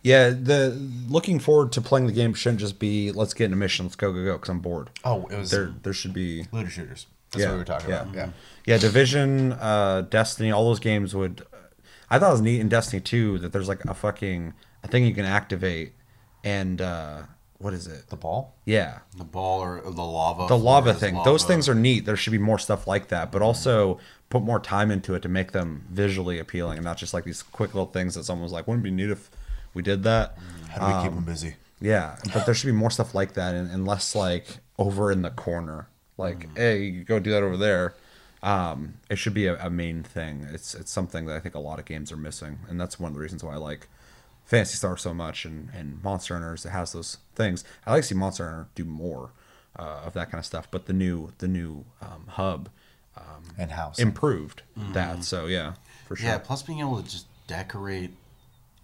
[0.02, 0.70] Yeah, the
[1.08, 3.96] looking forward to playing the game shouldn't just be let's get in a mission, let's
[3.96, 4.90] go go go because I'm bored.
[5.04, 7.06] Oh, it was There there should be looter shooters.
[7.30, 8.02] That's what we were talking yeah.
[8.02, 8.14] about.
[8.14, 8.28] Yeah.
[8.64, 11.44] Yeah, Division, uh, Destiny, all those games would.
[12.10, 15.04] I thought it was neat in Destiny 2 that there's like a fucking a thing
[15.04, 15.92] you can activate,
[16.42, 17.22] and uh,
[17.58, 18.08] what is it?
[18.08, 18.54] The ball.
[18.64, 20.46] Yeah, the ball or the lava.
[20.48, 21.14] the lava thing.
[21.16, 21.28] lava.
[21.30, 22.04] Those things are neat.
[22.04, 23.98] There should be more stuff like that, but also
[24.30, 27.42] put more time into it to make them visually appealing and not just like these
[27.42, 29.30] quick little things that someone was like, wouldn't it be neat if
[29.74, 30.36] we did that?
[30.68, 31.56] How do we Um, keep them busy?
[31.80, 35.22] Yeah, but there should be more stuff like that, and, and less like over in
[35.22, 35.88] the corner.
[36.16, 37.94] Like, hey, you go do that over there.
[38.42, 40.46] Um, it should be a, a main thing.
[40.52, 43.10] It's it's something that I think a lot of games are missing, and that's one
[43.10, 43.88] of the reasons why I like
[44.48, 46.64] Phantasy Star so much, and and Monster Hunters.
[46.66, 47.62] It has those things.
[47.86, 49.30] I like to see Monster Hunter do more
[49.78, 50.68] uh, of that kind of stuff.
[50.70, 52.70] But the new the new um, hub
[53.58, 53.98] and house.
[53.98, 54.62] improved
[54.94, 55.22] that.
[55.24, 55.74] So yeah,
[56.06, 56.28] for sure.
[56.28, 56.38] Yeah.
[56.38, 58.10] Plus, being able to just decorate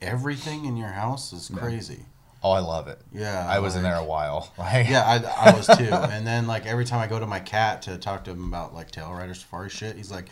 [0.03, 2.01] everything in your house is crazy.
[2.43, 2.99] oh, I love it.
[3.13, 4.53] Yeah, I was in there a while.
[4.59, 5.89] Like, Yeah, I, I was too.
[5.93, 8.75] and then like every time I go to my cat to talk to him about
[8.75, 10.27] like tail rider safari shit, he's like,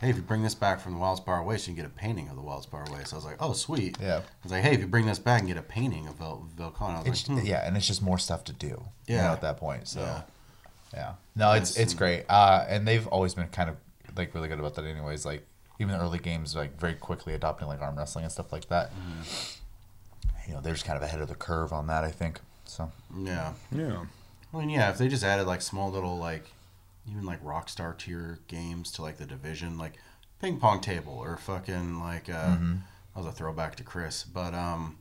[0.00, 2.28] hey, if you bring this back from the Wildspire Waste, you can get a painting
[2.28, 3.08] of the Wildspire Waste.
[3.08, 3.96] So I was like, oh, sweet.
[4.00, 4.18] Yeah.
[4.18, 6.48] I was like, hey, if you bring this back and get a painting of Vel-
[6.56, 7.46] Velcon, I was It's, like, hmm.
[7.46, 8.66] Yeah, and it's just more stuff to do.
[8.66, 9.32] you know, Yeah.
[9.32, 9.88] at that point.
[9.88, 10.22] So, Yeah.
[10.92, 12.24] yeah, no, it's That's- it's great.
[12.28, 13.76] Uh, and they've always been kind of
[14.16, 14.84] like really good about that.
[14.84, 15.46] Anyways, like
[15.78, 18.90] even the early games, like very quickly adopting like arm wrestling and stuff like that.
[18.92, 20.50] Mm-hmm.
[20.50, 22.04] You know, they're just kind of ahead of the curve on that.
[22.04, 22.40] I think.
[22.64, 23.52] So yeah.
[23.72, 24.04] Yeah.
[24.52, 26.44] I mean, yeah, if they just added like small little like,
[27.08, 29.94] even like Rockstar tier games to like the division, like
[30.40, 32.72] ping pong table or fucking like uh, Mm-hmm.
[33.14, 34.98] that was a throwback to Chris, but um,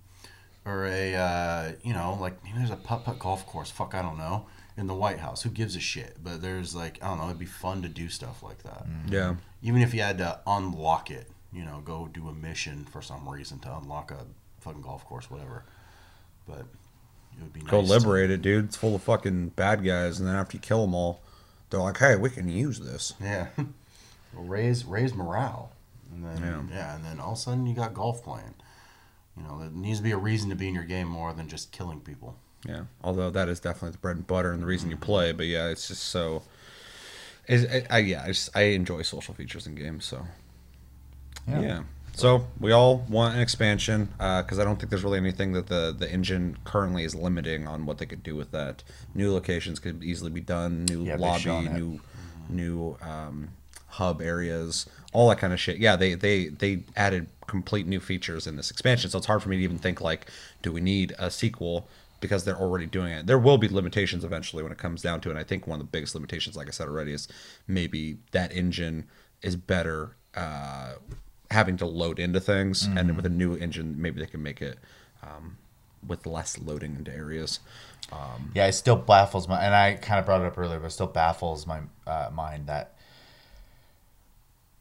[0.65, 3.69] or a uh, you know like maybe there's a putt putt golf course.
[3.71, 4.45] Fuck, I don't know.
[4.75, 6.17] In the White House, who gives a shit?
[6.23, 7.25] But there's like I don't know.
[7.25, 8.85] It'd be fun to do stuff like that.
[9.07, 9.35] Yeah.
[9.61, 13.27] Even if you had to unlock it, you know, go do a mission for some
[13.29, 14.25] reason to unlock a
[14.61, 15.63] fucking golf course, whatever.
[16.47, 16.65] But
[17.37, 18.65] it would be Go nice to- liberate it, dude.
[18.65, 21.21] It's full of fucking bad guys, and then after you kill them all,
[21.73, 23.47] they're like, "Hey, we can use this." Yeah.
[24.33, 25.71] raise raise morale.
[26.11, 26.37] And then
[26.69, 26.75] Yeah.
[26.75, 26.95] yeah.
[26.95, 28.53] and then all of a sudden you got golf playing.
[29.35, 31.47] You know, there needs to be a reason to be in your game more than
[31.47, 32.37] just killing people.
[32.67, 32.83] Yeah.
[33.03, 35.05] Although that is definitely the bread and butter and the reason you mm-hmm.
[35.05, 36.43] play, but yeah, it's just so.
[37.47, 40.25] It's, I, I yeah, I just I enjoy social features in games, so
[41.47, 41.83] yeah.
[42.15, 45.93] So we all want an expansion because I don't think there's really anything that the
[45.97, 48.83] the engine currently is limiting on what they could do with that.
[49.15, 50.85] New locations could easily be done.
[50.85, 51.99] New Yeah, lobby, new
[52.49, 53.49] new um,
[53.87, 55.77] hub areas, all that kind of shit.
[55.77, 59.49] Yeah, they they they added complete new features in this expansion, so it's hard for
[59.49, 60.27] me to even think like,
[60.61, 61.87] do we need a sequel?
[62.19, 63.27] Because they're already doing it.
[63.27, 65.33] There will be limitations eventually when it comes down to it.
[65.33, 67.27] And I think one of the biggest limitations, like I said already, is
[67.67, 69.09] maybe that engine
[69.41, 70.93] is better uh,
[71.53, 74.77] having to load into things, and with a new engine, maybe they can make it
[75.21, 75.57] um,
[76.05, 77.59] with less loading into areas.
[78.53, 80.91] Yeah, it still baffles my, and I kind of brought it up earlier, but it
[80.91, 82.93] still baffles my uh, mind that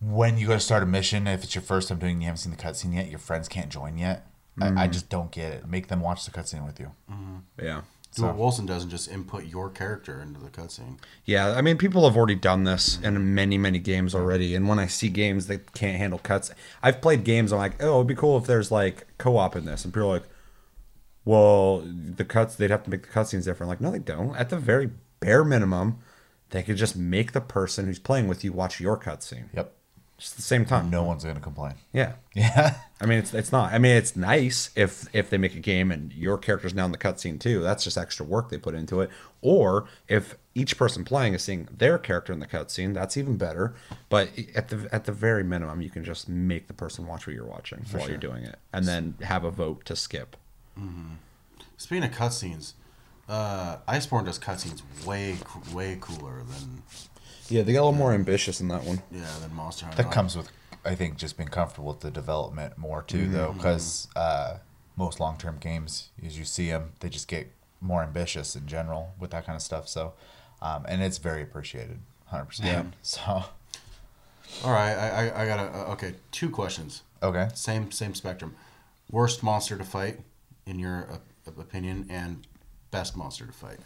[0.00, 2.38] when you go to start a mission, if it's your first time doing, you haven't
[2.38, 4.26] seen the cutscene yet, your friends can't join yet.
[4.60, 5.66] I, I just don't get it.
[5.66, 6.90] Make them watch the cutscene with you.
[7.62, 7.82] Yeah.
[8.14, 10.98] Do what Wolcen does and just input your character into the cutscene.
[11.24, 14.54] Yeah, I mean, people have already done this in many, many games already.
[14.54, 16.50] And when I see games that can't handle cuts,
[16.82, 17.52] I've played games.
[17.52, 20.14] I'm like, oh, it'd be cool if there's like co-op in this, and people are
[20.14, 20.28] like,
[21.24, 23.70] well, the cuts they'd have to make the cutscenes different.
[23.70, 24.36] Like, no, they don't.
[24.36, 26.00] At the very bare minimum,
[26.50, 29.46] they could just make the person who's playing with you watch your cutscene.
[29.54, 29.74] Yep.
[30.22, 30.88] Just at the same time.
[30.88, 31.74] No one's going to complain.
[31.92, 32.12] Yeah.
[32.32, 32.76] Yeah.
[33.00, 33.72] I mean, it's it's not.
[33.72, 36.92] I mean, it's nice if if they make a game and your character's now in
[36.92, 37.60] the cutscene too.
[37.60, 39.10] That's just extra work they put into it.
[39.40, 43.74] Or if each person playing is seeing their character in the cutscene, that's even better.
[44.08, 47.34] But at the at the very minimum, you can just make the person watch what
[47.34, 50.36] you're watching while you're doing it, and then have a vote to skip.
[50.78, 51.14] Mm-hmm.
[51.78, 52.74] Speaking of cutscenes,
[53.28, 55.38] uh, Iceborne does cutscenes way
[55.74, 56.84] way cooler than
[57.52, 59.02] Yeah, they got a little more ambitious in that one.
[59.10, 59.98] yeah than Monster Hunter.
[59.98, 60.50] That Like, comes with,
[60.84, 64.58] I think, just being comfortable with the development more too, though, because uh,
[64.96, 69.30] most long-term games, as you see them, they just get more ambitious in general with
[69.32, 69.88] that kind of stuff.
[69.88, 70.14] So,
[70.60, 72.68] um, and it's very appreciated, hundred percent.
[72.68, 72.82] Yeah.
[72.82, 72.94] percent.
[74.52, 77.02] So, All right, I I, I got a okay two questions.
[77.22, 78.54] okay, Same same spectrum.
[79.10, 80.20] Worst monster to fight
[80.66, 82.46] in your uh, opinion, and
[82.90, 83.78] best monster to fight.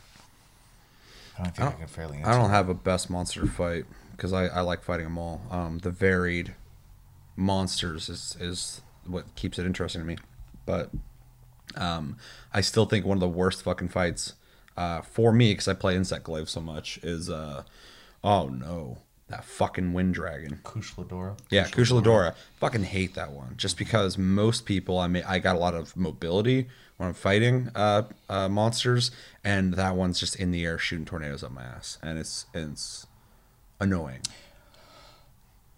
[1.38, 2.18] I don't think I, can fairly.
[2.18, 5.42] Answer I don't have a best monster fight because I, I like fighting them all.
[5.50, 6.54] Um, the varied
[7.36, 10.16] monsters is, is what keeps it interesting to me.
[10.64, 10.90] But
[11.76, 12.16] um,
[12.52, 14.34] I still think one of the worst fucking fights
[14.76, 17.64] uh, for me because I play Insect Glaive so much is uh,
[18.22, 20.60] oh no that fucking wind dragon.
[20.62, 21.38] Kushala Daora.
[21.50, 22.34] Yeah, Kushala Daora.
[22.60, 23.54] Fucking hate that one.
[23.56, 27.70] Just because most people, I mean, I got a lot of mobility when I'm fighting
[27.74, 29.10] uh, uh, monsters,
[29.44, 33.06] and that one's just in the air shooting tornadoes up my ass, and it's it's
[33.80, 34.20] annoying.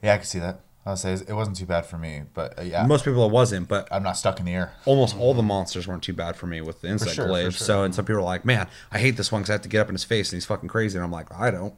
[0.02, 0.60] Yeah, I can see that.
[0.86, 3.68] I'll say it wasn't too bad for me, but uh, yeah, Most people it wasn't,
[3.68, 4.72] but I'm not stuck in the air.
[4.86, 7.52] almost all the monsters weren't too bad for me with the insect sure, glaive.
[7.54, 7.66] sure.
[7.66, 9.68] So, and some people are like, "Man, I hate this one because I have to
[9.68, 11.74] get up in his face and he's fucking crazy," and I'm like, "I don't.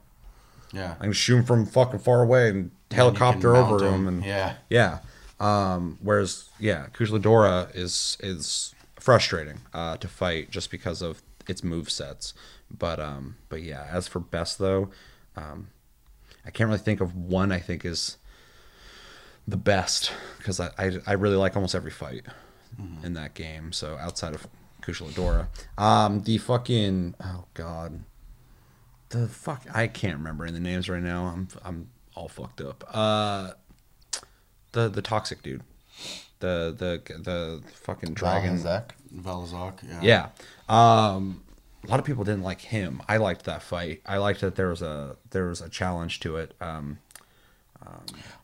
[0.73, 0.95] Yeah.
[1.01, 4.09] I can shoot him from fucking far away and And helicopter mount over him, him.
[4.09, 4.55] and Yeah.
[4.69, 4.99] yeah.
[5.41, 11.65] Um, whereas, yeah, Kushala Daora is is frustrating uh, to fight just because of its
[11.65, 12.35] move sets.
[12.71, 14.91] But um, but yeah, as for best though,
[15.37, 15.69] um,
[16.45, 17.51] I can't really think of one.
[17.53, 18.17] I think is
[19.49, 22.27] the best because I, I I really like almost every fight
[23.03, 23.73] in that game.
[23.73, 24.47] So outside of
[24.83, 25.47] Kushala Daora,
[25.83, 28.05] um, the fucking oh god,
[29.11, 31.27] the fuck I can't remember any of the names right now.
[31.27, 32.85] I'm I'm all fucked up.
[32.93, 33.53] Uh,
[34.73, 35.63] the the toxic dude,
[36.41, 38.59] the the the fucking dragon.
[38.59, 38.95] Zach.
[39.15, 40.03] Vaal Hazak.
[40.03, 40.31] Yeah.
[40.69, 41.15] Yeah.
[41.15, 41.43] Um,
[41.85, 43.03] a lot of people didn't like him.
[43.09, 44.03] I liked that fight.
[44.07, 46.55] I liked that there was a there was a challenge to it.
[46.61, 46.99] Um,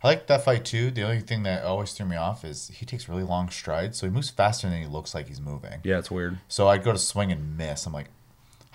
[0.02, 0.90] I like that fight too.
[0.90, 4.06] The only thing that always threw me off is he takes really long strides, so
[4.06, 5.80] he moves faster than he looks like he's moving.
[5.84, 6.38] Yeah, it's weird.
[6.48, 7.86] So I'd go to swing and miss.
[7.86, 8.08] I'm like,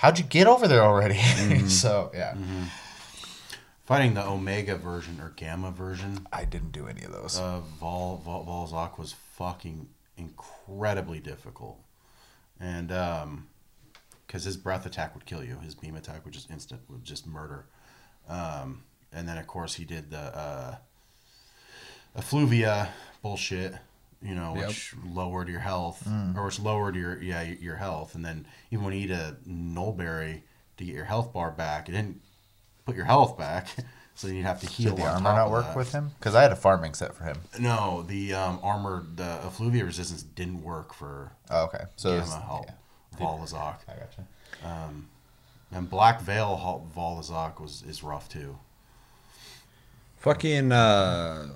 [0.02, 1.18] how'd you get over there already?
[1.68, 2.36] so yeah,
[3.86, 6.26] Fighting the Omega version or Gamma version.
[6.34, 7.38] I didn't do any of those.
[7.38, 9.88] of Vaal, Vaal Volzok was fucking
[10.18, 11.80] incredibly difficult,
[12.60, 13.48] and um,
[14.26, 17.28] because his breath attack would kill you, his beam attack would just instant, would just
[17.28, 17.66] murder.
[18.28, 18.84] Um,
[19.14, 20.76] and then of course he did the uh,
[22.18, 22.90] effluvia
[23.22, 23.76] bullshit,
[24.22, 24.68] you know, Yep.
[24.68, 28.16] which lowered your health or which lowered your yeah your your health.
[28.16, 30.42] And then even when you eat a Nulberry
[30.78, 32.22] to get your health bar back, it didn't
[32.86, 33.68] put your health back.
[34.14, 34.94] So then you'd have to heal.
[34.94, 35.76] Did the armor not work that.
[35.78, 36.12] with him?
[36.20, 37.38] Because I had a farming set for him.
[37.58, 42.34] No, the um, armor, the effluvia resistance didn't work for Oh, okay, so Gamma it's-
[42.36, 43.18] Hal- yeah.
[43.18, 43.78] Vaal Hazak.
[43.88, 44.26] I gotcha.
[45.72, 48.58] And Black Veil Hal- Vaal Hazak was is rough too.
[50.18, 50.72] Fucking.
[50.72, 51.48] Uh,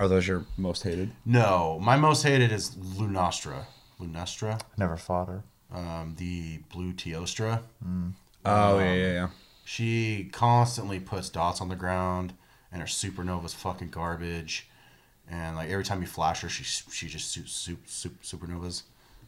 [0.00, 1.12] are those your most hated?
[1.24, 3.66] No, my most hated is Lunastra.
[4.00, 5.42] Lunastra, Never fought her.
[5.72, 7.60] um, the blue Teostra.
[8.44, 9.28] Oh yeah, yeah, yeah.
[9.64, 12.32] She constantly puts dots on the ground,
[12.72, 14.66] and her supernova's fucking garbage.
[15.30, 18.82] And like every time you flash her, she she just su- su- su- supernovas.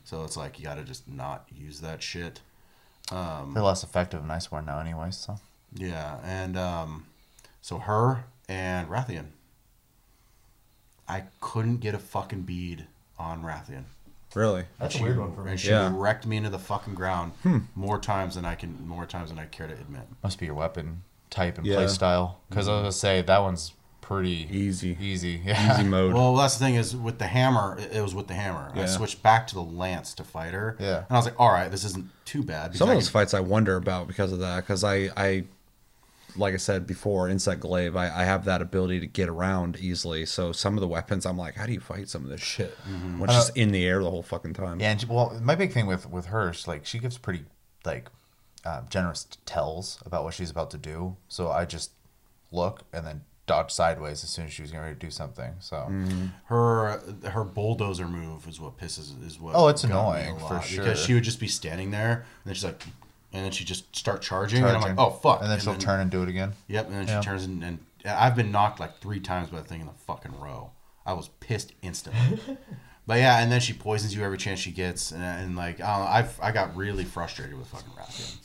[0.05, 2.41] So it's like you gotta just not use that shit.
[3.11, 5.17] They're less effective in Iceborne now, anyways.
[5.17, 5.39] So
[5.75, 7.07] Yeah, and um,
[7.61, 9.27] so her and Rathian.
[11.13, 12.87] I couldn't get a fucking bead
[13.19, 13.85] on Rathian.
[14.35, 14.65] Really?
[14.79, 15.51] that's She- a weird one for me.
[15.51, 15.91] And she Yeah.
[15.93, 17.59] wrecked me into the fucking ground hmm.
[17.75, 20.09] more times than I can, more times than I care to admit.
[20.23, 21.77] must be your weapon type and Yeah.
[21.77, 22.39] play style.
[22.49, 24.97] Because I was gonna say that one's pretty Easy.
[25.01, 25.75] Easy, yeah.
[25.75, 26.15] Easy mode.
[26.15, 28.73] Well, that's the thing is with the hammer, it it was with the hammer.
[28.75, 30.77] I switched back to the lance to fight her.
[30.81, 30.99] Yeah.
[30.99, 32.75] And I was like, all right, this isn't too bad.
[32.75, 34.57] Some of those can- fights I wonder about because of that.
[34.65, 35.45] Because I, I,
[36.37, 40.27] like I said before, Insect Glaive, I, I have that ability to get around easily.
[40.27, 42.77] So some of the weapons, I'm like, how do you fight some of this shit?
[42.89, 43.19] Mm-hmm.
[43.19, 44.81] When it's just uh, in the air the whole fucking time.
[44.81, 47.45] Yeah, and she, well, my big thing with with her is like she gives pretty
[47.85, 48.09] like
[48.65, 51.17] uh, generous tells about what she's about to do.
[51.29, 51.93] So I just
[52.51, 55.55] look and then dodge sideways as soon as she was getting ready to do something.
[55.61, 56.27] So mm-hmm.
[56.47, 59.55] her her bulldozer move is what pisses is what.
[59.55, 60.85] Oh, it's got me a annoying, for sure.
[60.85, 62.83] Because she would just be standing there, and then she's like,
[63.33, 66.01] and then she just start charging, and I'm like, oh fuck, and then she'll turn
[66.01, 66.53] and do it again.
[66.69, 67.21] Yep, and then Yeah.
[67.21, 69.93] she turns and, and I've been knocked like three times by the thing in the
[69.93, 70.71] fucking row.
[71.07, 72.39] I was pissed instantly.
[73.07, 75.97] but yeah, and then she poisons you every chance she gets, and, and like I
[75.97, 78.37] don't know, I've I got really frustrated with fucking Rathian.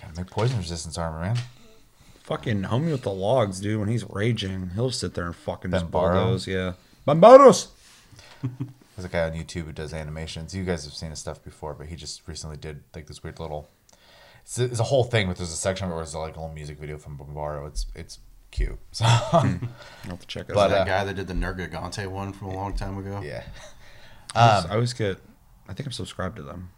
[0.00, 1.36] Gotta make poison resistance armor, man.
[2.22, 3.80] Fucking homie with the logs, dude.
[3.80, 5.92] When he's raging, he'll sit there and fucking just Banbaro?
[6.14, 6.46] bulldoze.
[6.46, 6.74] Yeah.
[7.06, 7.68] Banbaros!
[8.98, 10.52] There's a guy on YouTube who does animations.
[10.56, 13.38] You guys have seen his stuff before, but he just recently did like this weird
[13.38, 13.68] little.
[14.42, 16.52] It's a, it's a whole thing, but there's a section where it's like a little
[16.52, 17.68] music video from Banbaro.
[17.68, 18.18] It's it's
[18.50, 18.76] cute.
[18.90, 20.74] So I'll have to check it But, out.
[20.74, 23.20] that uh, guy that did the Nergigante one from a long time ago.
[23.24, 23.44] yeah,
[24.34, 25.18] I always- I always get,
[25.68, 26.70] I think I'm subscribed to them.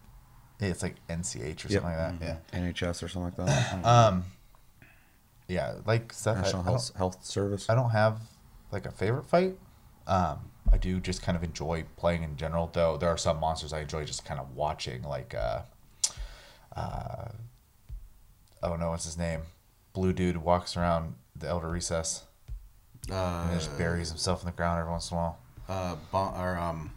[0.61, 1.83] Yeah, it's like NCH or Yep.
[1.83, 2.39] something like that.
[2.53, 2.61] Yeah.
[2.61, 3.83] NHS or something like that.
[3.87, 4.25] Um,
[5.49, 7.71] yeah, like Seth, National I Health, don't, Health Service.
[7.71, 8.21] I don't have
[8.71, 9.57] like a favorite fight.
[10.07, 12.97] Um, I do just kind of enjoy playing in general, though.
[12.97, 15.63] There are some monsters I enjoy just kind of watching, like uh,
[16.77, 17.29] uh,
[18.63, 19.41] oh no, what's his name?
[19.93, 22.23] Blue dude walks around the Elder Recess
[23.11, 25.39] Uh, and just buries himself in the ground every once in a while.
[25.69, 26.93] uh, bon- or um,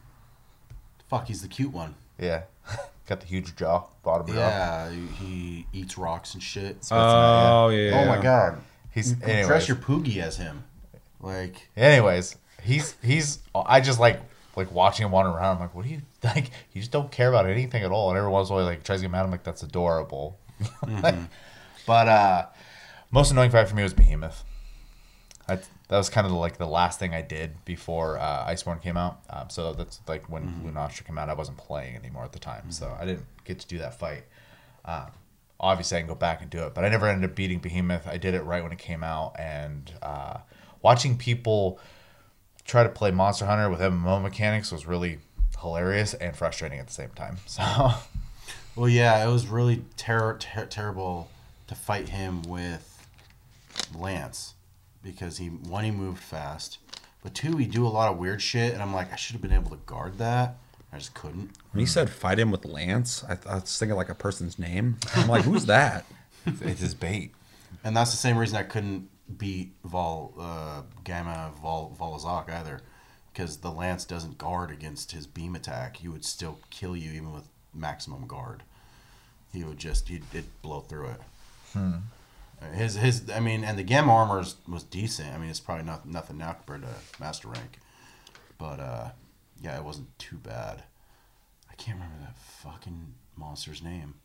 [1.10, 1.96] fuck, he's the cute one.
[2.20, 2.44] Yeah,
[3.08, 4.34] got the huge jaw, bottom jaw.
[4.34, 6.84] Yeah, he, he eats rocks and shit.
[6.84, 8.02] So it's not- Oh, yeah.
[8.04, 8.60] Oh my god,
[8.92, 9.48] He's you anyways.
[9.48, 10.64] dress your poogie as him,
[11.20, 11.70] like.
[11.76, 14.22] Anyways, he's he's I just like
[14.56, 15.56] like watching him wander around.
[15.56, 16.52] I'm like, what do you like?
[16.74, 18.10] You just don't care about anything at all.
[18.10, 19.24] And every once in a while, like tries to get mad.
[19.24, 20.40] I'm like, that's adorable.
[21.86, 22.46] but uh,
[23.12, 24.44] most annoying fight for me was Behemoth.
[25.48, 28.96] I, that was kind of like the last thing I did before uh, Iceborne came
[28.96, 29.20] out.
[29.30, 31.30] Um, so that's like when Lunastra came out.
[31.30, 34.24] I wasn't playing anymore at the time, so I didn't get to do that fight.
[34.86, 35.08] Um,
[35.60, 38.08] obviously, I can go back and do it, but I never ended up beating Behemoth.
[38.08, 40.38] I did it right when it came out, and uh,
[40.82, 41.80] watching people
[42.66, 45.20] try to play Monster Hunter with MMO mechanics was really
[45.60, 47.38] hilarious and frustrating at the same time.
[47.48, 47.92] So
[48.76, 51.30] Well, yeah, it was really ter- ter- terrible
[51.68, 53.08] to fight him with
[53.96, 54.56] Lance
[55.04, 56.80] because he one he moved fast,
[57.22, 59.42] but two he do a lot of weird shit, and I'm like I should have
[59.42, 60.58] been able to guard that.
[60.92, 61.52] I just couldn't.
[61.72, 64.60] When you said fight him with Lance, I, th- I was thinking like a person's
[64.60, 64.98] name.
[65.16, 66.06] I'm like, who's that?
[66.46, 67.32] it's his bait.
[67.84, 72.82] And that's the same reason I couldn't beat Vaal uh, Gamma Vaal Volazak either,
[73.32, 75.98] because the lance doesn't guard against his beam attack.
[75.98, 78.64] He would still kill you even with maximum guard.
[79.52, 81.22] He would just he'd it'd blow through it.
[82.74, 85.34] His his I mean, and the gamma armor is, was decent.
[85.34, 87.80] I mean, it's probably not nothing now compared to master rank,
[88.58, 89.10] but uh,
[89.62, 90.84] yeah, it wasn't too bad.
[91.70, 94.16] I can't remember that fucking monster's name,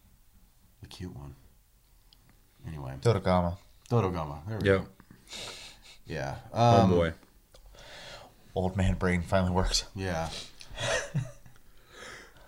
[0.82, 1.34] the cute one.
[2.66, 3.56] Anyway, Dodogama.
[3.90, 4.46] Dodogama.
[4.46, 4.80] There we Yep.
[4.80, 4.86] go.
[6.06, 6.36] Yeah.
[6.52, 7.12] Oh Um, boy.
[8.54, 9.84] Old man brain finally works.
[9.94, 10.30] Yeah.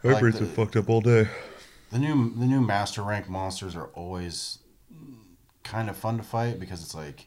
[0.02, 1.28] My like brain's been fucked up all day.
[1.90, 4.58] The new the new master rank monsters are always
[5.62, 7.26] kind of fun to fight because it's like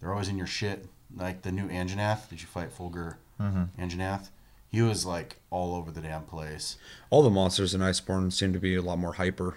[0.00, 0.86] they're always in your shit.
[1.14, 4.28] Like the new Anjanath, did you fight Fulgur Anjanath?
[4.68, 6.76] He was like all over the damn place.
[7.10, 9.56] All the monsters in Iceborne seem to be a lot more hyper.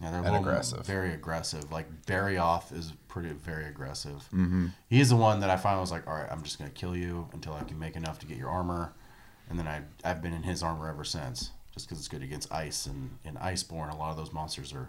[0.00, 0.86] Yeah, they're a And little aggressive.
[0.86, 1.72] very aggressive.
[1.72, 4.28] Like Barioth is pretty very aggressive.
[4.32, 4.66] Mm-hmm.
[4.88, 7.28] He's the one that I finally was like, all right, I'm just gonna kill you
[7.32, 8.92] until I can make enough to get your armor,
[9.50, 11.50] and then I I've been in his armor ever since.
[11.74, 14.88] Just because it's good against ice and in Iceborne, a lot of those monsters are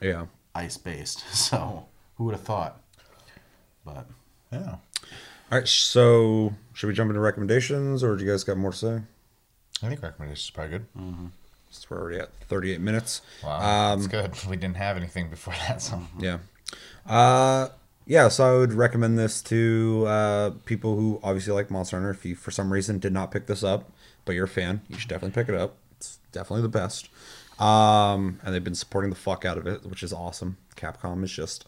[0.00, 0.26] Yeah.
[0.54, 1.24] ice based.
[1.32, 1.86] So
[2.16, 2.80] who would have thought?
[3.84, 4.06] But
[4.52, 4.76] Yeah.
[5.52, 5.66] All right.
[5.68, 9.02] So should we jump into recommendations, or do you guys got more to say?
[9.82, 11.30] I think recommendations is probably good.
[11.70, 13.22] So we're already at 38 minutes.
[13.44, 13.92] Wow.
[13.92, 14.50] Um, that's good.
[14.50, 16.38] We didn't have anything before that, so Yeah.
[17.06, 17.68] Uh,
[18.06, 22.10] yeah, so I would recommend this to uh, people who obviously like Monster Hunter.
[22.10, 23.90] If you, for some reason, did not pick this up,
[24.24, 25.76] but you're a fan, you should definitely pick it up.
[25.96, 27.08] It's definitely the best.
[27.60, 30.56] Um, and they've been supporting the fuck out of it, which is awesome.
[30.76, 31.66] Capcom is just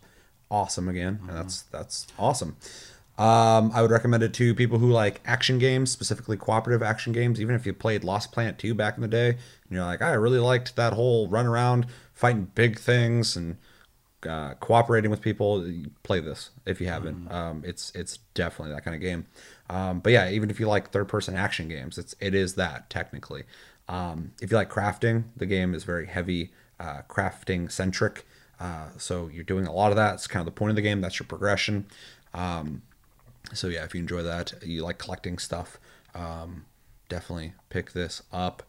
[0.51, 2.57] awesome again, and that's that's awesome.
[3.19, 7.41] Um, I would recommend it to people who like action games, specifically cooperative action games.
[7.41, 9.39] Even if you played Lost Planet 2 back in the day, and
[9.71, 13.59] you're like, I really liked that whole run around fighting big things and
[14.27, 15.65] uh, cooperating with people,
[16.03, 17.31] play this if you haven't.
[17.31, 19.27] Um, it's it's definitely that kind of game.
[19.69, 22.89] Um, but yeah, even if you like third person action games, it's it is that
[22.89, 23.45] technically.
[23.89, 28.27] Um, if you like crafting, the game is very heavy uh, crafting centric.
[28.61, 30.15] Uh, so you're doing a lot of that.
[30.15, 31.01] It's kind of the point of the game.
[31.01, 31.87] That's your progression.
[32.33, 32.83] Um,
[33.53, 35.79] so yeah, if you enjoy that, you like collecting stuff,
[36.15, 36.65] um,
[37.09, 38.63] definitely pick this up.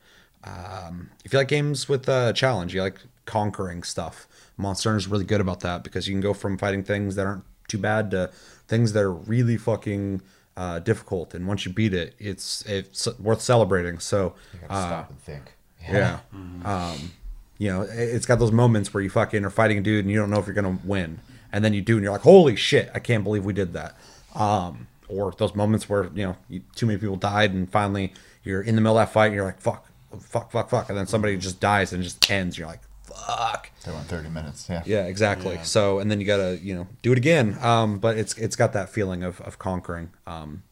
[0.44, 4.28] Um, if you like games with a challenge, you like conquering stuff.
[4.58, 7.26] Monster Hunter is really good about that because you can go from fighting things that
[7.26, 8.30] aren't too bad to
[8.68, 10.22] things that are really fucking
[10.58, 11.34] uh, difficult.
[11.34, 14.00] And once you beat it, it's it's worth celebrating.
[14.00, 15.54] So you uh, stop and think.
[15.82, 16.20] yeah.
[16.66, 17.12] Um,
[17.58, 20.12] you know, it- it's got those moments where you fucking are fighting a dude and
[20.12, 21.20] you don't know if you're gonna win,
[21.52, 22.92] and then you do, and you're like, "Holy shit!
[22.94, 23.96] I can't believe we did that."
[24.36, 28.14] Um, or those moments where you know you, too many people died, and finally
[28.44, 29.86] you're in the middle of that fight, and you're like, "Fuck,
[30.20, 32.58] fuck, fuck, fuck," and then somebody just dies and just ends.
[32.58, 34.68] You're like, "Fuck." They went 30 minutes.
[34.70, 34.82] Yeah.
[34.86, 35.56] Yeah, exactly.
[35.56, 35.64] Yeah.
[35.64, 37.58] So, and then you gotta, you know, do it again.
[37.62, 40.64] Um, but it's it's got that feeling of of conquering um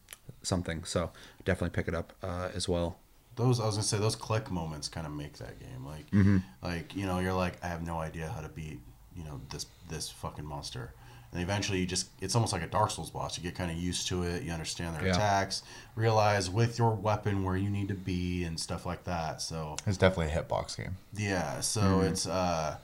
[0.42, 0.82] something.
[0.84, 1.10] So
[1.44, 2.98] definitely pick it up uh, as well.
[3.36, 5.84] those I was gonna say those click moments kind of make that game.
[5.86, 6.38] Like Mm-hmm.
[6.62, 8.80] like you know you're like I have no idea how to beat
[9.16, 10.94] you know this this fucking monster.
[11.32, 13.38] And eventually, you just, it's almost like a Dark Souls boss.
[13.38, 14.42] You get kind of used to it.
[14.42, 15.14] You understand their Yeah.
[15.14, 15.62] attacks,
[15.96, 19.40] realize with your weapon where you need to be and stuff like that.
[19.40, 20.96] So, It's definitely a hitbox game.
[21.14, 22.06] Yeah, so Mm-hmm.
[22.12, 22.76] it's uh,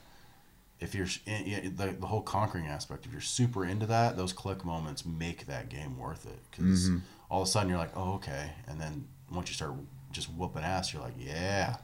[0.81, 4.33] if you're in, yeah, the the whole conquering aspect, if you're super into that, those
[4.33, 6.99] click moments make that game worth it because Mm-hmm.
[7.31, 9.73] all of a sudden you're like, oh okay, and then once you start
[10.11, 11.77] just whooping ass, you're like, yeah,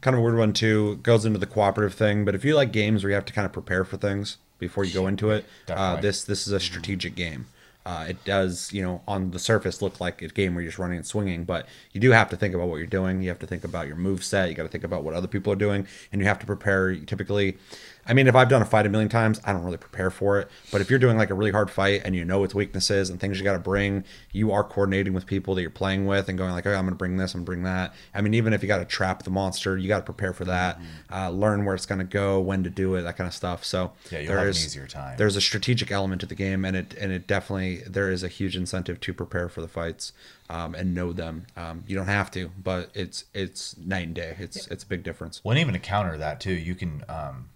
[0.00, 0.96] kind of a weird one too.
[1.02, 3.46] Goes into the cooperative thing, but if you like games where you have to kind
[3.46, 7.14] of prepare for things before you go into it, uh, this this is a strategic
[7.14, 7.46] game.
[7.84, 10.78] Uh, it does, you know, on the surface look like a game where you're just
[10.78, 13.20] running and swinging, but you do have to think about what you're doing.
[13.20, 14.48] You have to think about your move set.
[14.48, 16.94] You got to think about what other people are doing, and you have to prepare.
[16.94, 17.58] Typically,
[18.06, 20.40] I mean, if I've done a fight a million times, I don't really prepare for
[20.40, 20.48] it.
[20.72, 23.20] But if you're doing like a really hard fight and you know its weaknesses and
[23.20, 26.36] things you got to bring, you are coordinating with people that you're playing with and
[26.36, 27.94] going like, oh, I'm going to bring this, I'm bring that.
[28.14, 30.44] I mean, even if you got to trap the monster, you got to prepare for
[30.46, 30.80] that,
[31.12, 33.64] uh, learn where it's going to go, when to do it, that kind of stuff.
[33.64, 35.16] So Yeah, you'll have an easier time.
[35.16, 38.28] There's a strategic element to the game, and it and it definitely there is a
[38.28, 40.12] huge incentive to prepare for the fights
[40.50, 41.46] um, and know them.
[41.56, 44.36] Um, you don't have to, but it's it's night and day.
[44.38, 45.40] It's it's a big difference.
[45.42, 47.48] Well, and even to counter that too, you can um,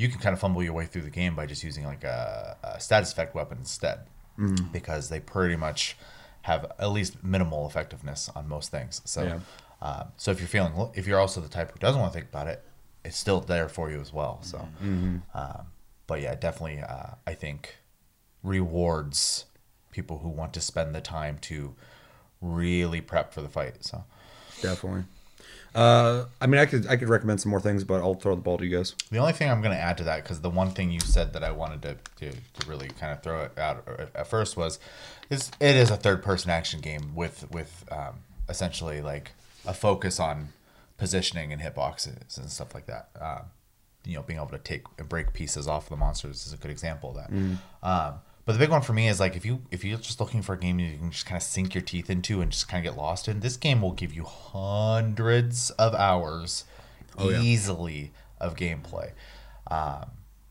[0.00, 2.56] you can kind of fumble your way through the game by just using like a,
[2.62, 3.98] a status effect weapon instead,
[4.72, 5.96] because they pretty much
[6.42, 9.02] have at least minimal effectiveness on most things.
[9.04, 9.40] So, Yeah.
[9.82, 12.30] uh, so if you're feeling, if you're also the type who doesn't want to think
[12.30, 12.64] about it,
[13.04, 14.38] it's still there for you as well.
[14.42, 14.58] So,
[15.34, 15.66] um,
[16.06, 17.76] but yeah, definitely, uh, I think
[18.42, 19.44] rewards
[19.90, 21.74] people who want to spend the time to
[22.40, 23.84] really prep for the fight.
[23.84, 24.04] So.
[24.62, 25.04] Definitely.
[25.74, 28.40] Uh, I mean, I could I could recommend some more things, but I'll throw the
[28.40, 28.94] ball to you guys.
[29.10, 31.32] The only thing I'm going to add to that, because the one thing you said
[31.34, 34.78] that I wanted to, to, to really kind of throw it out at first was,
[35.30, 38.16] is it is a third person action game with with um,
[38.48, 39.32] essentially like
[39.66, 40.48] a focus on
[40.98, 43.08] positioning and hitboxes and stuff like that.
[43.20, 43.42] Um,
[44.04, 46.70] you know being able to take and break pieces off the monsters is a good
[46.70, 47.30] example of that.
[47.82, 48.14] Um,
[48.44, 50.54] but the big one for me is like if you if you're just looking for
[50.54, 52.92] a game you can just kind of sink your teeth into and just kind of
[52.92, 56.64] get lost in, this game will give you hundreds of hours
[57.20, 59.12] easily of gameplay.
[59.70, 60.10] Um,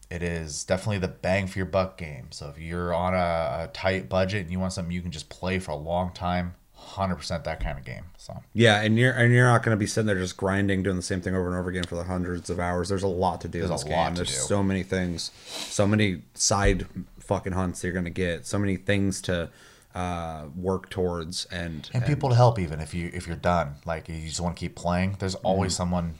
[0.10, 2.28] it is definitely the bang for your buck game.
[2.32, 5.30] So if you're on a, a tight budget and you want something you can just
[5.30, 8.06] play for a long time, hundred percent that kind of game.
[8.18, 10.96] So Yeah, and you're and you're not going to be sitting there just grinding, doing
[10.96, 12.90] the same thing over and over again for the hundreds of hours.
[12.90, 14.16] There's a lot to do in There's this a lot game.
[14.16, 14.36] There's do.
[14.36, 16.88] so many things, so many side
[17.30, 19.50] fucking hunts you're to get, so many things to
[19.94, 24.10] uh, work towards, and, and people to help even if you if you're done like
[24.10, 25.16] you just want to keep playing.
[25.20, 26.16] There's always someone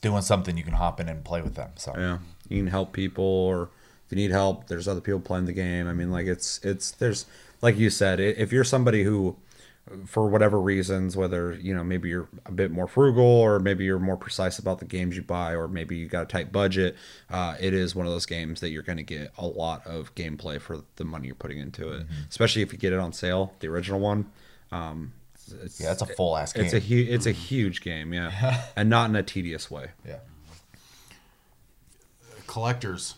[0.00, 1.70] doing something you can hop in and play with them.
[1.76, 2.18] So yeah,
[2.48, 3.70] you can help people, or
[4.04, 5.88] if you need help, there's other people playing the game.
[5.88, 7.26] I mean, like it's it's there's
[7.60, 9.36] like you said, if you're somebody who
[10.06, 13.98] for whatever reasons, whether you know maybe you're a bit more frugal or maybe you're
[13.98, 16.96] more precise about the games you buy, or maybe you got a tight budget,
[17.30, 20.14] uh, it is one of those games that you're going to get a lot of
[20.14, 22.06] gameplay for the money you're putting into it.
[22.28, 24.30] Especially if you get it on sale, the original one.
[24.72, 25.12] Um,
[25.62, 26.64] it's, yeah, it's a full ass game.
[26.64, 29.90] it's a hu- it's a huge game, yeah, and not in a tedious way.
[30.06, 30.16] yeah.
[32.46, 33.14] collectors.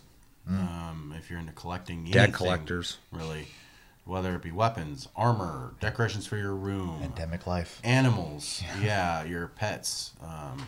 [0.48, 2.98] Um, if you're into collecting, Dead anything, collectors.
[3.12, 3.48] really,
[4.08, 7.80] whether it be weapons, armor, decorations for your room, Endemic life.
[7.84, 10.12] animals, yeah, your pets.
[10.22, 10.66] Um,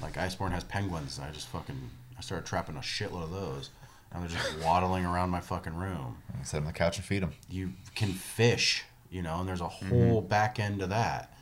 [0.00, 1.18] like Iceborne has penguins.
[1.18, 3.70] I just fucking I started trapping a shitload of those,
[4.12, 6.18] and they're just waddling around my fucking room.
[6.44, 7.32] Sit on the couch and feed them.
[7.50, 11.34] You can fish, you know, and there's a whole back end to that.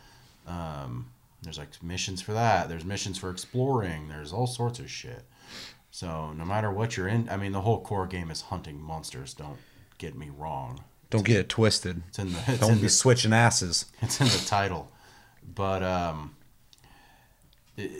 [0.46, 1.10] Um,
[1.42, 2.68] there's like missions for that.
[2.70, 4.08] There's missions for exploring.
[4.08, 5.24] There's all sorts of shit.
[5.90, 9.32] So no matter what you're in, I mean, the whole core game is hunting monsters.
[9.34, 9.58] Don't
[9.98, 10.82] get me wrong.
[11.10, 12.02] Don't get it twisted.
[12.08, 13.86] It's in the it's Don't in be the, switching asses.
[14.02, 14.90] it's in the title,
[15.54, 16.34] but um,
[17.78, 17.90] i-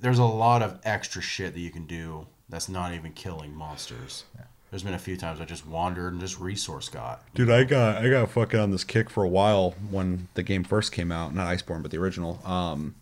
[0.00, 4.24] there's a lot of extra shit that you can do that's not even killing monsters.
[4.70, 7.22] There's been a few times I just wandered and just resource got.
[7.34, 10.64] Dude, I got I got fucking on this kick for a while when the game
[10.64, 12.40] first came out, not Iceborne, but the original.
[12.44, 12.94] Um,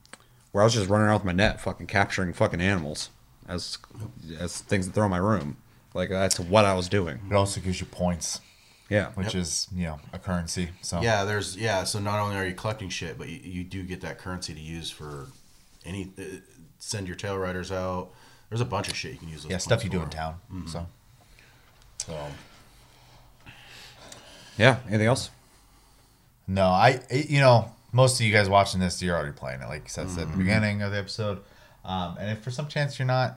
[0.52, 3.11] where I was just running around with my net, fucking capturing fucking animals
[3.48, 3.78] as
[4.38, 5.58] as things that throw in my room.
[5.94, 7.20] Like that's what I was doing.
[7.30, 8.40] It also gives you points,
[8.91, 9.43] Yeah, which Yep.
[9.43, 10.70] is you know a currency.
[10.82, 11.84] So Yeah, there's yeah.
[11.84, 14.61] So not only are you collecting shit, but you, you do get that currency to
[14.61, 15.28] use for
[15.86, 16.22] any uh,
[16.78, 18.11] send your Tailraiders out.
[18.49, 19.45] There's a bunch of shit you can use.
[19.45, 20.34] Those yeah, stuff points you do in town.
[20.53, 20.66] Mm-hmm.
[20.66, 20.86] So
[22.05, 22.18] So
[24.59, 24.78] yeah.
[24.88, 25.30] Anything else?
[26.47, 29.66] no, I it- you know most of you guys watching this, you're already playing it.
[29.68, 30.32] Like you said, said Mm-hmm.
[30.32, 31.43] in the beginning of the episode.
[31.84, 33.36] Um, and if for some chance you're not,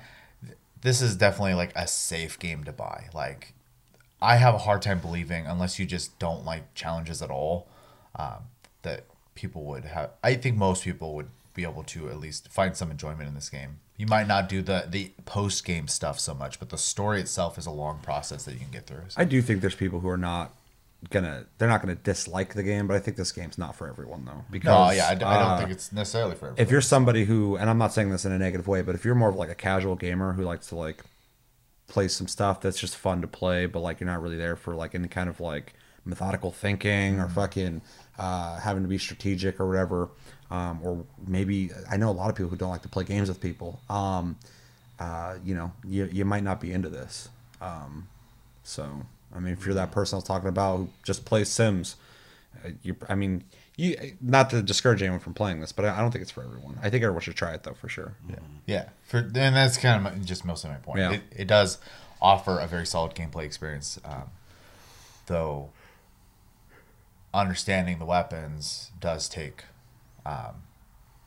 [0.81, 3.09] this is definitely like a safe game to buy.
[3.13, 3.53] Like
[4.23, 7.67] I have a hard time believing, unless you just don't like challenges at all,
[8.15, 8.43] um,
[8.83, 9.03] that
[9.35, 10.11] people would have.
[10.23, 13.49] I think most people would be able to at least find some enjoyment in this
[13.49, 13.79] game.
[13.97, 17.57] You might not do the the post game stuff so much, but the story itself
[17.57, 19.03] is a long process that you can get through.
[19.09, 20.51] So- I do think there's people who are not
[21.09, 24.23] gonna they're not gonna dislike the game, but I think this game's not for everyone
[24.25, 24.45] though.
[24.49, 26.61] Because no, yeah, I, d- I don't uh, think it's necessarily for everyone.
[26.65, 29.03] if you're somebody who and i'm not saying this in a negative way but if
[29.03, 31.03] you're more of like a casual gamer who likes to like
[31.93, 34.73] play some stuff that's just fun to play but like you're not really there for
[34.73, 35.73] like any kind of like
[36.05, 37.81] methodical thinking or fucking
[38.17, 40.09] uh, having to be strategic or whatever.
[40.51, 43.29] Um, or maybe i know a lot of people who don't like to play games
[43.29, 43.79] with people.
[43.89, 44.37] Um,
[44.99, 47.29] uh, you know you, you might not be into this.
[47.61, 48.07] Um,
[48.63, 51.97] so i mean if you're that person i was talking about who just plays sims
[52.63, 53.43] uh, you i mean
[53.75, 56.43] you not to discourage anyone from playing this but i I don't think it's for
[56.43, 58.89] everyone i think everyone should try it though for sure Yeah, yeah.
[59.03, 60.99] For and that's kind of my, just mostly my point.
[60.99, 61.11] Yeah.
[61.13, 61.77] It, it does
[62.21, 64.29] offer a very solid gameplay experience, um,
[65.27, 65.69] though.
[67.33, 69.63] Understanding the weapons does take
[70.23, 70.61] um,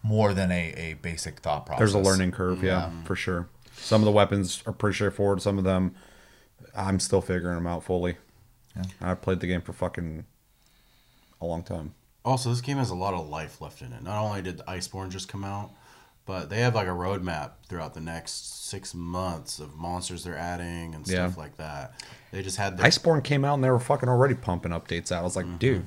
[0.05, 1.78] more than a, a basic thought process.
[1.80, 5.59] there's a learning curve yeah for sure some of the weapons are pretty straightforward some
[5.59, 5.94] of them
[6.76, 8.16] i'm still figuring them out fully
[8.76, 8.84] Yeah.
[9.01, 10.24] i've played the game for fucking
[11.40, 11.92] a long time
[12.27, 14.03] also this game has a lot of life left in it.
[14.03, 15.70] Not only did Iceborne just come out,
[16.27, 20.95] but they have like a roadmap throughout the next six months of monsters they're adding
[20.95, 21.41] and stuff Yeah.
[21.43, 21.95] like that.
[22.33, 25.20] They just had the iceborne came out and they were fucking already pumping updates out
[25.20, 25.87] i was like dude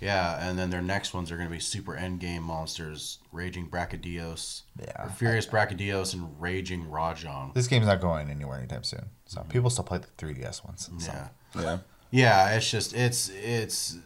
[0.00, 3.68] Yeah, and then their next ones are going to be super end game monsters, Raging
[3.68, 5.08] Brachydios, Yeah.
[5.10, 7.52] Furious Brachydios, and Raging Rajang.
[7.54, 9.50] This game's not going anywhere anytime soon, so Mm-hmm.
[9.50, 10.90] people still play the 3DS ones.
[10.98, 11.12] So.
[11.12, 11.28] Yeah,
[11.60, 11.78] yeah
[12.14, 13.96] yeah, it's just it's it's.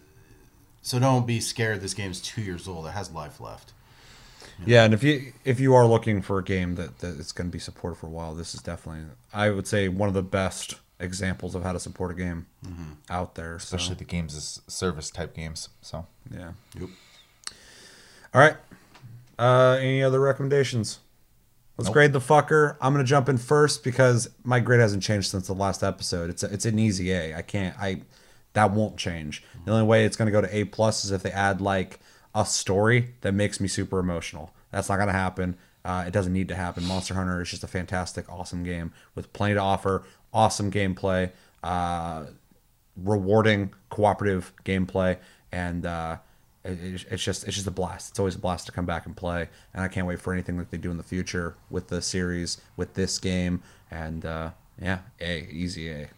[0.86, 1.80] So don't be scared.
[1.80, 2.86] This game's two years old.
[2.86, 3.72] It has life left.
[4.64, 7.48] Yeah, and if you if you are looking for a game that, that it's going
[7.48, 9.02] to be supported for a while, this is definitely
[9.34, 12.46] I would say one of the best examples of how to support a game
[13.10, 13.58] out there.
[13.58, 15.70] so, especially the games as service type games.
[15.82, 16.52] So yeah.
[16.78, 16.88] Yep.
[18.32, 18.56] All right.
[19.40, 21.00] Uh, any other recommendations?
[21.78, 22.76] Let's grade the fucker.
[22.80, 26.30] I'm gonna jump in first because my grade hasn't changed since the last episode.
[26.30, 27.34] It's a, it's an easy A.
[27.34, 28.02] I can't I
[28.56, 29.42] that won't change.
[29.64, 32.00] The only way it's gonna go to A plus is if they add like
[32.34, 34.52] a story that makes me super emotional.
[34.70, 35.56] That's not gonna happen.
[35.84, 36.84] Uh, it doesn't need to happen.
[36.84, 40.02] Monster Hunter is just a fantastic, awesome game with plenty to offer.
[40.32, 41.30] Awesome gameplay,
[41.62, 42.24] uh,
[42.96, 45.18] rewarding cooperative gameplay,
[45.52, 46.16] and uh,
[46.64, 48.10] it- it's just it's just a blast.
[48.10, 50.56] It's always a blast to come back and play, and I can't wait for anything
[50.58, 54.50] that they do in the future with the series, with this game, and uh,
[54.80, 56.08] yeah, A easy A.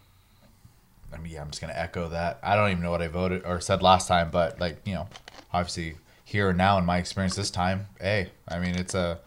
[1.13, 2.39] I mean, yeah, I'm just gonna echo that.
[2.43, 5.07] I don't even know what I voted or said last time, but like you know,
[5.53, 9.19] obviously here and now in my experience this time, hey, I mean it's a,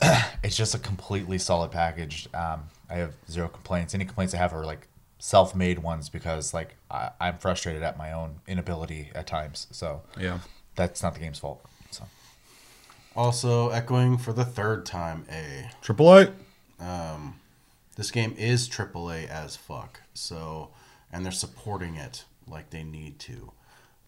[0.42, 2.28] it's just a completely solid package.
[2.34, 3.94] Um, I have zero complaints.
[3.94, 4.88] Any complaints I have are like
[5.18, 9.66] self-made ones because like I, I'm frustrated at my own inability at times.
[9.70, 10.40] So Yeah,
[10.74, 11.64] that's not the game's fault.
[11.90, 12.04] So
[13.14, 15.70] Also, echoing for the third time, A.
[15.80, 16.32] Triple A.
[17.96, 20.00] This game is AAA as fuck.
[20.14, 20.70] So,
[21.12, 23.52] and they're supporting it like they need to.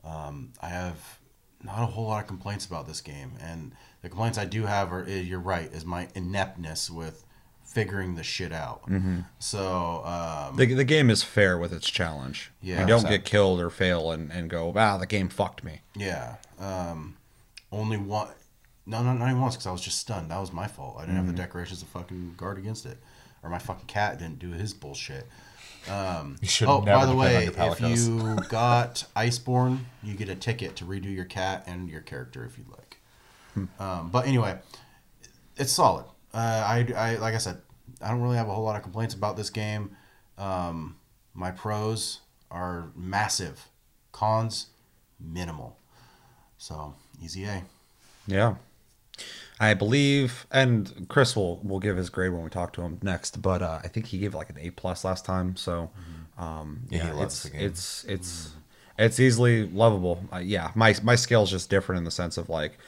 [0.05, 1.18] Um, I have
[1.62, 3.72] not a whole lot of complaints about this game, and
[4.03, 7.24] the complaints I do have are, eh, you're right, is my ineptness with
[7.64, 8.82] figuring the shit out.
[9.41, 12.51] So, um, The, the game is fair with its challenge.
[12.62, 12.80] Yeah.
[12.80, 15.80] you don't So- get killed or fail and, and go, wow, the game fucked me.
[15.97, 17.16] yeah, um,
[17.72, 18.28] only one.
[18.86, 20.30] No, no, not even once because I was just stunned.
[20.30, 20.97] That was my fault.
[20.99, 22.97] I didn't have the decorations to fucking guard against it,
[23.43, 25.26] or my fucking cat didn't do his bullshit.
[26.43, 31.12] you Oh, by the way, if you got Iceborne, you get a ticket to redo
[31.12, 32.99] your cat and your character if you'd like.
[33.80, 34.59] Um, but anyway,
[35.57, 36.05] it's solid.
[36.32, 37.61] Uh, I, I like I said,
[38.01, 39.97] I don't really have a whole lot of complaints about this game.
[40.36, 40.97] Um,
[41.34, 42.20] my pros
[42.51, 43.68] are massive,
[44.12, 44.66] cons
[45.18, 45.76] minimal.
[46.59, 47.64] So easy A.
[48.26, 48.57] Yeah.
[49.61, 53.42] I believe, and Chris will will give his grade when we talk to him next.
[53.42, 55.56] But uh, I think he gave like an A plus last time.
[55.56, 55.90] So,
[56.36, 58.52] um, Yeah, yeah, it's it's it's
[58.98, 60.22] it's easily lovable.
[60.32, 62.78] Uh, yeah, my my scale is just different in the sense of like,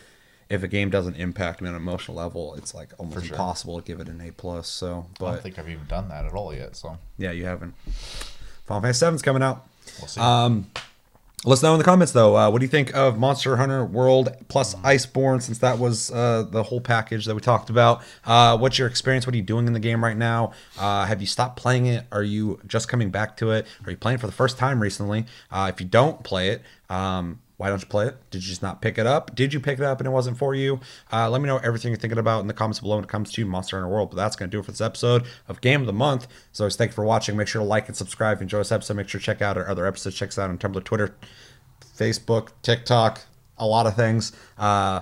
[0.48, 3.34] if a game doesn't impact me on an emotional level, it's like almost sure.
[3.34, 4.68] impossible to give it an A plus.
[4.68, 6.76] So, but I don't think I've even done that at all yet.
[6.76, 7.74] So yeah, you haven't.
[8.66, 9.66] Final Fantasy VII's coming out.
[9.98, 10.20] we'll see.
[11.46, 12.36] Let us know in the comments though.
[12.36, 15.40] Uh, what do you think of Monster Hunter World plus Iceborne?
[15.40, 18.02] Since that was uh, the whole package that we talked about.
[18.26, 19.26] Uh, what's your experience?
[19.26, 20.52] What are you doing in the game right now?
[20.78, 22.04] Uh, have you stopped playing it?
[22.12, 23.66] Are you just coming back to it?
[23.86, 25.24] Are you playing for the first time recently?
[25.50, 28.16] Uh, if you don't play it, um, why don't you play it?
[28.30, 29.34] Did you just not pick it up?
[29.34, 30.80] Did you pick it up and it wasn't for you?
[31.12, 33.30] Uh, let me know everything you're thinking about in the comments below when it comes
[33.32, 34.08] to Monster Hunter World.
[34.08, 36.26] But that's going to do it for this episode of Game of the Month.
[36.52, 37.36] So thank you for watching.
[37.36, 38.38] Make sure to like and subscribe.
[38.38, 40.16] If you enjoy this episode, make sure to check out our other episodes.
[40.16, 41.14] Check us out on Tumblr, Twitter,
[41.94, 43.20] Facebook, TikTok,
[43.58, 44.32] a lot of things.
[44.56, 45.00] Uh,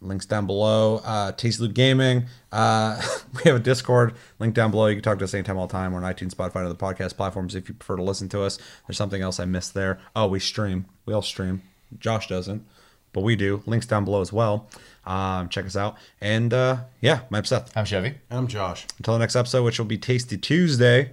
[0.00, 1.00] links down below.
[1.04, 2.26] Uh, Tasty Loot Gaming.
[2.50, 3.00] Uh,
[3.34, 4.86] we have a Discord link down below.
[4.86, 5.92] You can talk to us anytime, all the time.
[5.92, 8.58] We're on iTunes, Spotify, and other podcast platforms if you prefer to listen to us.
[8.86, 9.98] There's something else I missed there.
[10.16, 10.86] Oh, we stream.
[11.06, 11.62] We all stream.
[11.98, 12.64] Josh doesn't,
[13.12, 13.62] but we do.
[13.66, 14.68] Links down below as well.
[15.04, 15.96] Um, check us out.
[16.20, 17.76] And uh, yeah, my Seth.
[17.76, 18.14] I'm Chevy.
[18.30, 18.86] And I'm Josh.
[18.98, 21.12] Until the next episode, which will be Tasty Tuesday.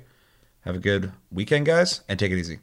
[0.61, 2.59] Have a good weekend, guys, and take it easy.